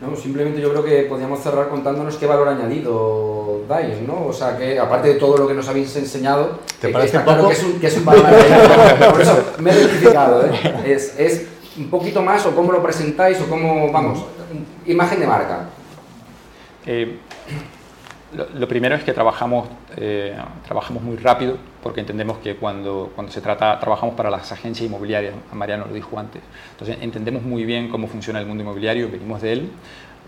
No, 0.00 0.16
simplemente 0.16 0.60
yo 0.62 0.70
creo 0.70 0.82
que 0.82 1.02
podríamos 1.02 1.40
cerrar 1.42 1.68
contándonos 1.68 2.16
qué 2.16 2.24
valor 2.24 2.48
añadido 2.48 3.60
dais, 3.68 4.00
¿no? 4.00 4.26
O 4.26 4.32
sea, 4.32 4.56
que 4.56 4.78
aparte 4.78 5.08
de 5.08 5.14
todo 5.14 5.36
lo 5.36 5.46
que 5.46 5.52
nos 5.52 5.68
habéis 5.68 5.94
enseñado, 5.94 6.58
¿Te 6.80 6.86
que 6.86 6.92
parece 6.92 7.18
está 7.18 7.24
claro 7.24 7.42
poco? 7.42 7.50
que 7.50 7.56
es, 7.58 7.64
un, 7.64 7.80
que 7.80 7.86
es 7.86 7.96
un 7.98 8.04
valor 8.06 8.24
añadido. 8.26 9.10
Por 9.12 9.20
eso 9.20 9.44
me 9.58 9.70
he 9.70 9.74
identificado, 9.74 10.46
¿eh? 10.46 10.52
Es, 10.86 11.18
es 11.18 11.46
un 11.76 11.90
poquito 11.90 12.22
más 12.22 12.44
o 12.46 12.54
cómo 12.54 12.72
lo 12.72 12.82
presentáis 12.82 13.38
o 13.42 13.46
cómo, 13.46 13.92
vamos, 13.92 14.24
imagen 14.86 15.20
de 15.20 15.26
marca. 15.26 15.68
Eh, 16.86 17.18
lo, 18.32 18.68
primero 18.68 18.94
es 18.94 19.02
que 19.02 19.12
trabajamos, 19.12 19.68
eh, 19.96 20.36
trabajamos 20.64 21.02
muy 21.02 21.16
rápido 21.16 21.56
porque 21.82 22.00
entendemos 22.00 22.38
que 22.38 22.56
cuando, 22.56 23.10
cuando 23.14 23.32
se 23.32 23.40
trata, 23.40 23.78
trabajamos 23.80 24.14
para 24.14 24.30
las 24.30 24.52
agencias 24.52 24.86
inmobiliarias, 24.86 25.34
Mariano 25.52 25.86
lo 25.86 25.94
dijo 25.94 26.18
antes, 26.18 26.40
entonces 26.72 26.98
entendemos 27.00 27.42
muy 27.42 27.64
bien 27.64 27.88
cómo 27.88 28.06
funciona 28.06 28.38
el 28.40 28.46
mundo 28.46 28.62
inmobiliario, 28.62 29.10
venimos 29.10 29.42
de 29.42 29.52
él, 29.52 29.70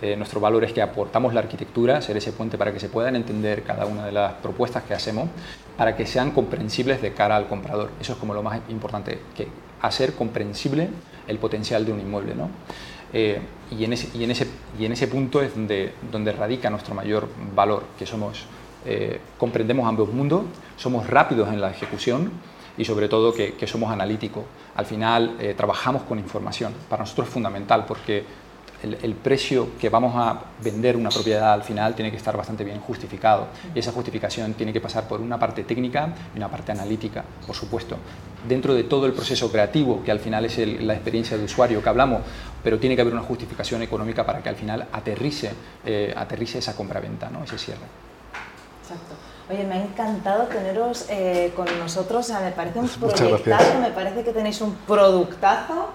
eh, 0.02 0.16
nuestro 0.16 0.40
valor 0.40 0.64
es 0.64 0.72
que 0.72 0.82
aportamos 0.82 1.32
la 1.32 1.40
arquitectura, 1.40 2.02
ser 2.02 2.16
ese 2.16 2.32
puente 2.32 2.58
para 2.58 2.72
que 2.72 2.80
se 2.80 2.88
puedan 2.88 3.14
entender 3.14 3.62
cada 3.62 3.86
una 3.86 4.04
de 4.04 4.10
las 4.10 4.32
propuestas 4.34 4.82
que 4.82 4.94
hacemos, 4.94 5.28
para 5.76 5.94
que 5.94 6.06
sean 6.06 6.32
comprensibles 6.32 7.00
de 7.00 7.12
cara 7.12 7.36
al 7.36 7.46
comprador. 7.46 7.90
Eso 8.00 8.14
es 8.14 8.18
como 8.18 8.34
lo 8.34 8.42
más 8.42 8.60
importante, 8.68 9.20
que 9.36 9.46
hacer 9.80 10.14
comprensible 10.14 10.88
el 11.28 11.38
potencial 11.38 11.86
de 11.86 11.92
un 11.92 12.00
inmueble. 12.00 12.34
¿no? 12.34 12.50
Eh, 13.12 13.40
y, 13.70 13.84
en 13.84 13.92
ese, 13.92 14.16
y, 14.16 14.24
en 14.24 14.30
ese, 14.30 14.46
y 14.78 14.84
en 14.84 14.92
ese 14.92 15.06
punto 15.06 15.42
es 15.42 15.54
donde, 15.54 15.92
donde 16.10 16.32
radica 16.32 16.70
nuestro 16.70 16.94
mayor 16.94 17.28
valor, 17.54 17.84
que 17.98 18.06
somos, 18.06 18.44
eh, 18.86 19.20
comprendemos 19.38 19.86
ambos 19.86 20.12
mundos, 20.12 20.44
somos 20.76 21.06
rápidos 21.06 21.48
en 21.48 21.60
la 21.60 21.70
ejecución 21.70 22.30
y 22.78 22.84
sobre 22.84 23.08
todo 23.08 23.34
que, 23.34 23.66
somos 23.66 23.92
analíticos. 23.92 24.44
Al 24.74 24.86
final 24.86 25.36
eh, 25.38 25.54
trabajamos 25.56 26.02
con 26.02 26.18
información. 26.18 26.72
Para 26.88 27.02
nosotros 27.02 27.28
es 27.28 27.34
fundamental 27.34 27.84
porque 27.86 28.24
el, 28.82 28.98
el, 29.02 29.14
precio 29.14 29.70
que 29.80 29.88
vamos 29.88 30.14
a 30.16 30.40
vender 30.62 30.96
una 30.96 31.10
propiedad 31.10 31.52
al 31.52 31.62
final 31.62 31.94
tiene 31.94 32.10
que 32.10 32.16
estar 32.16 32.36
bastante 32.36 32.64
bien 32.64 32.80
justificado. 32.80 33.48
Y 33.74 33.78
esa 33.78 33.92
justificación 33.92 34.54
tiene 34.54 34.72
que 34.72 34.80
pasar 34.80 35.08
por 35.08 35.20
una 35.20 35.38
parte 35.38 35.64
técnica 35.64 36.12
y 36.34 36.38
una 36.38 36.48
parte 36.48 36.72
analítica, 36.72 37.24
por 37.46 37.54
supuesto. 37.54 37.96
Dentro 38.46 38.74
de 38.74 38.84
todo 38.84 39.06
el 39.06 39.12
proceso 39.12 39.50
creativo, 39.50 40.02
que 40.02 40.10
al 40.10 40.18
final 40.18 40.44
es 40.44 40.58
el, 40.58 40.86
la 40.86 40.94
experiencia 40.94 41.36
de 41.36 41.44
usuario 41.44 41.82
que 41.82 41.88
hablamos, 41.88 42.22
pero 42.62 42.78
tiene 42.78 42.96
que 42.96 43.02
haber 43.02 43.14
una 43.14 43.22
justificación 43.22 43.82
económica 43.82 44.24
para 44.24 44.42
que 44.42 44.48
al 44.48 44.56
final 44.56 44.86
aterrice, 44.92 45.52
eh, 45.84 46.12
aterrice 46.16 46.58
esa 46.58 46.74
compra-venta, 46.74 47.30
¿no? 47.30 47.44
ese 47.44 47.58
cierre. 47.58 47.86
Exacto. 48.82 49.14
Oye, 49.50 49.64
me 49.64 49.74
ha 49.74 49.82
encantado 49.82 50.44
teneros 50.44 51.06
eh, 51.08 51.52
con 51.54 51.66
nosotros, 51.78 52.24
o 52.24 52.28
sea, 52.28 52.40
me 52.40 52.52
parece 52.52 52.78
un 52.78 52.88
proyectazo, 52.88 53.78
me 53.80 53.90
parece 53.90 54.22
que 54.22 54.32
tenéis 54.32 54.60
un 54.60 54.74
productazo 54.86 55.90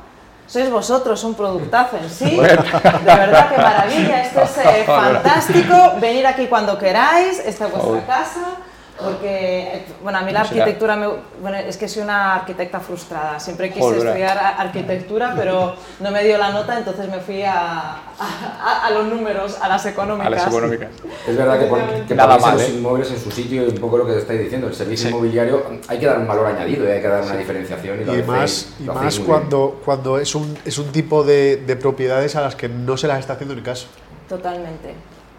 sois 0.48 0.70
vosotros 0.72 1.24
un 1.24 1.36
productazo 1.36 1.98
en 1.98 2.10
sí. 2.10 2.36
Bueno. 2.36 2.64
De 2.64 3.16
verdad, 3.16 3.50
qué 3.50 3.58
maravilla. 3.58 4.22
Esto 4.24 4.42
es 4.42 4.58
eh, 4.58 4.84
fantástico. 4.86 5.76
Venir 6.00 6.26
aquí 6.26 6.48
cuando 6.48 6.78
queráis. 6.78 7.40
Esta 7.40 7.68
es 7.68 7.72
vuestra 7.72 8.06
casa. 8.06 8.58
Porque, 9.04 9.86
bueno, 10.02 10.18
a 10.18 10.22
mí 10.24 10.32
la 10.32 10.42
arquitectura, 10.42 10.96
me, 10.96 11.08
bueno, 11.40 11.58
es 11.58 11.78
que 11.78 11.88
soy 11.88 12.02
una 12.02 12.36
arquitecta 12.36 12.80
frustrada. 12.80 13.40
Siempre 13.40 13.70
quise 13.70 13.82
Joder. 13.82 14.08
estudiar 14.08 14.38
arquitectura, 14.58 15.34
pero 15.38 15.76
no 16.00 16.12
me 16.12 16.24
dio 16.24 16.38
la 16.38 16.52
nota, 16.52 16.78
entonces 16.78 17.08
me 17.08 17.20
fui 17.20 17.44
a, 17.44 17.98
a, 18.20 18.88
a 18.88 18.92
los 18.92 19.06
números, 19.06 19.58
a 19.62 19.68
las 19.68 19.86
económicas. 19.86 20.28
A 20.28 20.30
las 20.32 20.48
económicas. 20.48 20.90
Es 21.28 21.38
verdad 21.38 21.60
que, 21.60 21.66
pon, 21.66 21.80
que 22.08 22.16
Nada 22.16 22.40
mal, 22.40 22.54
los 22.54 22.64
¿eh? 22.64 22.74
inmuebles 22.74 23.12
en 23.12 23.20
su 23.20 23.30
sitio 23.30 23.66
y 23.66 23.70
un 23.70 23.78
poco 23.78 24.00
lo 24.00 24.08
que 24.08 24.18
estáis 24.18 24.40
diciendo. 24.40 24.68
El 24.68 24.74
servicio 24.74 25.10
sí. 25.10 25.14
inmobiliario 25.14 25.64
hay 25.88 26.00
que 26.00 26.06
dar 26.08 26.18
un 26.18 26.28
valor 26.28 26.48
añadido 26.48 26.88
y 26.88 26.92
hay 26.92 27.02
que 27.02 27.08
dar 27.08 27.22
una 27.22 27.34
sí. 27.34 27.38
diferenciación. 27.38 28.00
Y, 28.00 28.20
y 28.20 28.24
más, 28.24 28.74
y 28.80 28.84
más 28.84 29.20
cuando, 29.20 29.80
cuando 29.86 30.18
es, 30.18 30.34
un, 30.34 30.58
es 30.66 30.78
un 30.80 30.92
tipo 30.92 31.24
de, 31.24 31.58
de, 31.58 31.76
propiedades 31.76 32.36
a 32.36 32.42
las 32.42 32.56
que 32.56 32.68
no 32.68 32.98
se 32.98 33.08
las 33.08 33.20
está 33.20 33.34
haciendo 33.34 33.54
ni 33.54 33.62
caso. 33.62 33.88
Totalmente. 34.28 34.96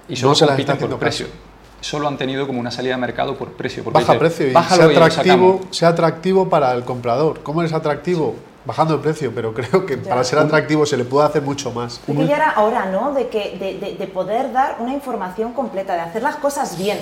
Y 0.09 0.15
solo 0.15 0.31
no 0.31 0.35
se 0.37 0.47
las 0.47 0.59
está 0.59 0.75
haciendo 0.75 0.97
por 0.97 1.01
precio. 1.01 1.27
Caso 1.27 1.48
solo 1.81 2.09
han 2.09 2.17
tenido 2.17 2.47
como 2.47 2.61
una 2.61 2.71
salida 2.71 2.95
de 2.95 3.01
mercado 3.01 3.37
por 3.37 3.53
precio. 3.53 3.85
Baja 3.85 4.15
dice, 4.15 4.19
precio 4.19 4.47
y 4.49 4.53
sea 4.53 4.85
atractivo, 4.85 5.61
y 5.71 5.75
sea 5.75 5.89
atractivo 5.89 6.49
para 6.49 6.73
el 6.73 6.85
comprador. 6.85 7.43
¿Cómo 7.43 7.63
es 7.63 7.73
atractivo? 7.73 8.35
Sí. 8.37 8.45
Bajando 8.65 8.95
el 8.95 9.01
precio, 9.01 9.33
pero 9.35 9.55
creo 9.55 9.87
que 9.87 9.97
ya. 9.97 10.11
para 10.11 10.25
ser 10.25 10.39
atractivo 10.41 10.85
se 10.85 10.97
le 10.97 11.05
puede 11.05 11.27
hacer 11.27 11.43
mucho 11.43 11.73
más. 11.73 12.01
Y 12.07 12.27
ya 12.27 12.37
era 12.37 12.61
hora, 12.61 12.87
¿no? 12.87 13.13
De, 13.13 13.29
que, 13.29 13.57
de, 13.59 13.79
de, 13.79 13.95
de, 13.95 14.07
poder 14.07 14.53
dar 14.53 14.77
una 14.81 14.93
información 14.93 15.55
completa, 15.55 15.95
de 15.95 16.01
hacer 16.01 16.23
las 16.23 16.37
cosas 16.37 16.77
bien. 16.77 16.99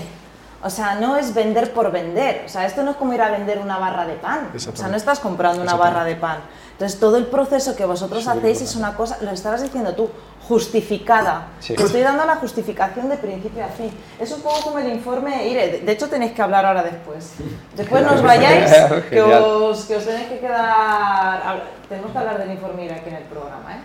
O 0.62 0.70
sea, 0.70 0.94
no 0.96 1.16
es 1.16 1.34
vender 1.34 1.72
por 1.72 1.92
vender. 1.92 2.42
O 2.46 2.48
sea, 2.48 2.66
esto 2.66 2.82
no 2.82 2.92
es 2.92 2.96
como 2.96 3.12
ir 3.14 3.22
a 3.22 3.30
vender 3.30 3.58
una 3.58 3.78
barra 3.78 4.06
de 4.06 4.14
pan. 4.14 4.50
O 4.54 4.58
sea, 4.58 4.88
no 4.88 4.96
estás 4.96 5.20
comprando 5.20 5.62
una 5.62 5.74
barra 5.74 6.04
de 6.04 6.16
pan. 6.16 6.38
Entonces, 6.72 6.98
todo 7.00 7.16
el 7.16 7.26
proceso 7.26 7.74
que 7.74 7.84
vosotros 7.84 8.24
sí, 8.24 8.28
hacéis 8.28 8.60
es 8.60 8.76
una 8.76 8.94
cosa, 8.94 9.18
lo 9.22 9.30
estabas 9.30 9.62
diciendo 9.62 9.94
tú, 9.94 10.10
justificada. 10.48 11.48
Sí. 11.58 11.74
Te 11.74 11.82
estoy 11.82 12.02
dando 12.02 12.24
la 12.24 12.36
justificación 12.36 13.08
de 13.08 13.16
principio 13.16 13.64
a 13.64 13.68
fin. 13.68 13.90
Es 14.20 14.30
un 14.32 14.42
poco 14.42 14.60
como 14.62 14.78
el 14.78 14.92
informe 14.92 15.48
IRE. 15.48 15.80
De 15.80 15.92
hecho, 15.92 16.08
tenéis 16.08 16.32
que 16.32 16.42
hablar 16.42 16.64
ahora 16.64 16.82
después. 16.84 17.34
Después 17.76 18.04
nos 18.04 18.22
vayáis, 18.22 18.70
que 19.10 19.22
os, 19.22 19.84
que 19.86 19.96
os 19.96 20.04
tenéis 20.04 20.28
que 20.28 20.38
quedar... 20.38 21.64
Tenemos 21.88 22.12
que 22.12 22.18
hablar 22.18 22.38
del 22.38 22.52
informe 22.52 22.84
IRE 22.84 22.94
aquí 22.94 23.08
en 23.08 23.16
el 23.16 23.24
programa, 23.24 23.74
¿eh? 23.74 23.80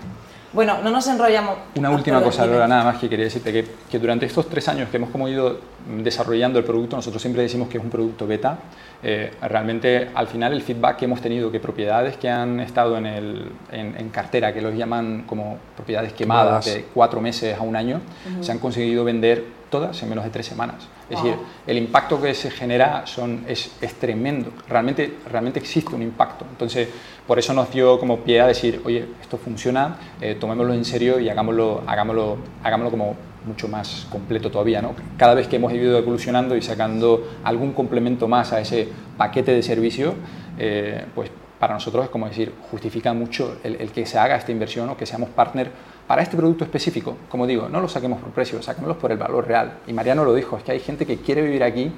Bueno, 0.53 0.79
no 0.83 0.91
nos 0.91 1.07
enrollamos. 1.07 1.55
Una 1.77 1.91
última 1.91 2.21
cosa, 2.21 2.45
Laura, 2.45 2.67
nada 2.67 2.83
más 2.83 2.97
que 2.97 3.07
quería 3.07 3.23
decirte 3.23 3.53
que, 3.53 3.65
que, 3.89 3.99
durante 3.99 4.25
estos 4.25 4.49
tres 4.49 4.67
años 4.67 4.89
que 4.89 4.97
hemos 4.97 5.09
como 5.09 5.29
ido 5.29 5.59
desarrollando 6.03 6.59
el 6.59 6.65
producto, 6.65 6.97
nosotros 6.97 7.21
siempre 7.21 7.41
decimos 7.41 7.69
que 7.69 7.77
es 7.77 7.83
un 7.83 7.89
producto 7.89 8.27
beta. 8.27 8.57
Eh, 9.01 9.31
realmente, 9.41 10.09
al 10.13 10.27
final, 10.27 10.51
el 10.51 10.61
feedback 10.61 10.97
que 10.97 11.05
hemos 11.05 11.21
tenido, 11.21 11.49
que 11.49 11.61
propiedades 11.61 12.17
que 12.17 12.29
han 12.29 12.59
estado 12.59 12.97
en, 12.97 13.05
el, 13.05 13.51
en, 13.71 13.95
en 13.97 14.09
cartera, 14.09 14.53
que 14.53 14.61
los 14.61 14.75
llaman 14.75 15.23
como 15.25 15.57
propiedades 15.75 16.11
quemadas 16.11 16.50
de 16.59 16.85
cuatro 16.93 17.21
meses 17.21 17.57
a 17.57 17.61
un 17.61 17.75
año, 17.75 17.97
uh 17.97 18.39
-huh. 18.39 18.43
se 18.43 18.51
han 18.51 18.59
conseguido 18.59 19.03
vender 19.03 19.61
todas 19.71 20.03
en 20.03 20.09
menos 20.09 20.23
de 20.25 20.29
tres 20.29 20.45
semanas. 20.45 20.87
Es 21.09 21.15
wow. 21.15 21.25
decir, 21.25 21.39
el 21.65 21.77
impacto 21.77 22.21
que 22.21 22.33
se 22.35 22.51
genera 22.51 23.07
son, 23.07 23.45
es, 23.47 23.71
es, 23.81 23.93
tremendo. 23.95 24.51
Realmente, 24.67 25.17
realmente 25.29 25.59
existe 25.59 25.95
un 25.95 26.01
impacto. 26.01 26.45
Entonces, 26.49 26.89
por 27.25 27.39
eso 27.39 27.53
nos 27.53 27.71
dio 27.71 27.97
como 27.97 28.19
pie 28.19 28.41
a 28.41 28.47
decir, 28.47 28.81
oye, 28.85 29.07
esto 29.21 29.37
funciona, 29.37 29.95
eh, 30.19 30.35
tomémoslo 30.39 30.73
en 30.73 30.85
serio 30.85 31.19
y 31.19 31.29
hagámoslo, 31.29 31.83
hagámoslo, 31.87 32.37
hagámoslo 32.63 32.91
como 32.91 33.15
mucho 33.45 33.67
más 33.67 34.07
completo 34.11 34.51
todavía. 34.51 34.81
¿no? 34.81 34.93
Cada 35.17 35.33
vez 35.33 35.47
que 35.47 35.55
hemos 35.55 35.73
ido 35.73 35.97
evolucionando 35.97 36.55
y 36.55 36.61
sacando 36.61 37.27
algún 37.43 37.73
complemento 37.73 38.27
más 38.27 38.53
a 38.53 38.59
ese 38.59 38.89
paquete 39.17 39.53
de 39.53 39.63
servicio, 39.63 40.15
eh, 40.59 41.05
pues 41.15 41.31
para 41.61 41.75
nosotros 41.75 42.05
es 42.05 42.09
como 42.09 42.27
decir, 42.27 42.51
justifica 42.71 43.13
mucho 43.13 43.57
el, 43.63 43.75
el, 43.75 43.91
que 43.91 44.07
se 44.07 44.17
haga 44.17 44.35
esta 44.35 44.51
inversión 44.51 44.89
o 44.89 44.97
que 44.97 45.05
seamos 45.05 45.29
partner 45.29 45.69
para 46.07 46.23
este 46.23 46.35
producto 46.35 46.63
específico. 46.63 47.15
Como 47.29 47.45
digo, 47.45 47.69
no 47.69 47.79
lo 47.79 47.87
saquemos 47.87 48.19
por 48.19 48.31
precio, 48.31 48.59
saquémoslo 48.63 48.97
por 48.97 49.11
el 49.11 49.19
valor 49.19 49.47
real. 49.47 49.73
Y 49.85 49.93
Mariano 49.93 50.25
lo 50.25 50.33
dijo, 50.33 50.57
es 50.57 50.63
que 50.63 50.71
hay 50.71 50.79
gente 50.79 51.05
que 51.05 51.17
quiere 51.17 51.43
vivir 51.43 51.63
aquí 51.63 51.91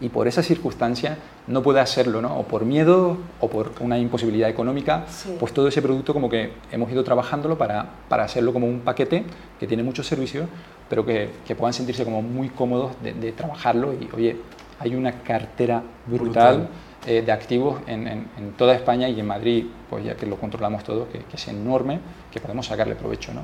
y 0.00 0.08
por 0.08 0.28
esa 0.28 0.44
circunstancia 0.44 1.18
no 1.48 1.64
puede 1.64 1.80
hacerlo, 1.80 2.22
¿no? 2.22 2.38
O 2.38 2.44
por 2.44 2.64
miedo 2.64 3.16
o 3.40 3.48
por 3.50 3.72
una 3.80 3.98
imposibilidad 3.98 4.48
económica, 4.48 5.04
sí. 5.08 5.36
pues 5.40 5.52
todo 5.52 5.66
ese 5.66 5.82
producto 5.82 6.14
como 6.14 6.30
que 6.30 6.52
hemos 6.70 6.88
ido 6.92 7.02
trabajándolo 7.02 7.58
para, 7.58 7.86
para 8.08 8.22
hacerlo 8.22 8.52
como 8.52 8.68
un 8.68 8.82
paquete 8.82 9.24
que 9.58 9.66
tiene 9.66 9.82
muchos 9.82 10.06
servicios, 10.06 10.48
pero 10.88 11.04
que, 11.04 11.30
que 11.44 11.56
puedan 11.56 11.72
sentirse 11.72 12.04
como 12.04 12.22
muy 12.22 12.50
cómodos 12.50 12.92
de, 13.02 13.14
de, 13.14 13.32
trabajarlo 13.32 13.92
y, 13.92 14.08
oye, 14.14 14.36
hay 14.78 14.94
una 14.94 15.10
cartera 15.10 15.82
brutal. 16.06 16.58
brutal 16.58 16.68
eh, 17.06 17.22
de 17.22 17.32
activos 17.32 17.80
en, 17.86 18.06
en, 18.06 18.28
en, 18.36 18.52
toda 18.52 18.74
España 18.74 19.08
y 19.08 19.20
en 19.20 19.26
Madrid, 19.26 19.66
pues 19.88 20.04
ya 20.04 20.14
que 20.14 20.26
lo 20.26 20.36
controlamos 20.36 20.84
todo, 20.84 21.08
que, 21.08 21.20
que, 21.20 21.36
es 21.36 21.48
enorme, 21.48 22.00
que 22.30 22.40
podemos 22.40 22.66
sacarle 22.66 22.94
provecho, 22.96 23.32
¿no? 23.32 23.42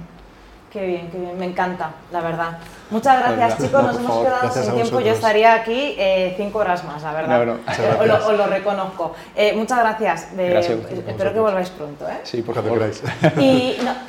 Qué 0.74 0.84
bien, 0.84 1.08
qué 1.08 1.18
bien, 1.18 1.38
me 1.38 1.46
encanta, 1.46 1.92
la 2.10 2.20
verdad. 2.20 2.58
Muchas 2.90 3.20
gracias, 3.20 3.62
chicos, 3.62 3.80
nos 3.80 3.96
hemos 3.96 4.08
favor, 4.08 4.26
quedado 4.26 4.50
sin 4.52 4.74
tiempo, 4.74 4.98
yo 4.98 5.12
estaría 5.12 5.54
aquí 5.54 5.94
eh, 5.96 6.34
cinco 6.36 6.58
horas 6.58 6.82
más, 6.82 7.00
la 7.00 7.12
verdad. 7.12 7.38
No, 7.38 7.44
no, 7.44 7.52
eh, 7.54 7.96
os, 8.00 8.06
lo, 8.08 8.26
os, 8.26 8.38
lo, 8.38 8.46
reconozco. 8.48 9.14
Eh, 9.36 9.52
muchas 9.54 9.78
gracias, 9.78 10.28
gracias 10.36 10.78
espero 11.06 11.32
que 11.32 11.38
volváis 11.38 11.70
pronto. 11.70 12.08
¿eh? 12.08 12.18
Sí, 12.24 12.42
por 12.42 12.56
favor. 12.56 12.90
Y, 13.38 13.76
no, 13.84 13.92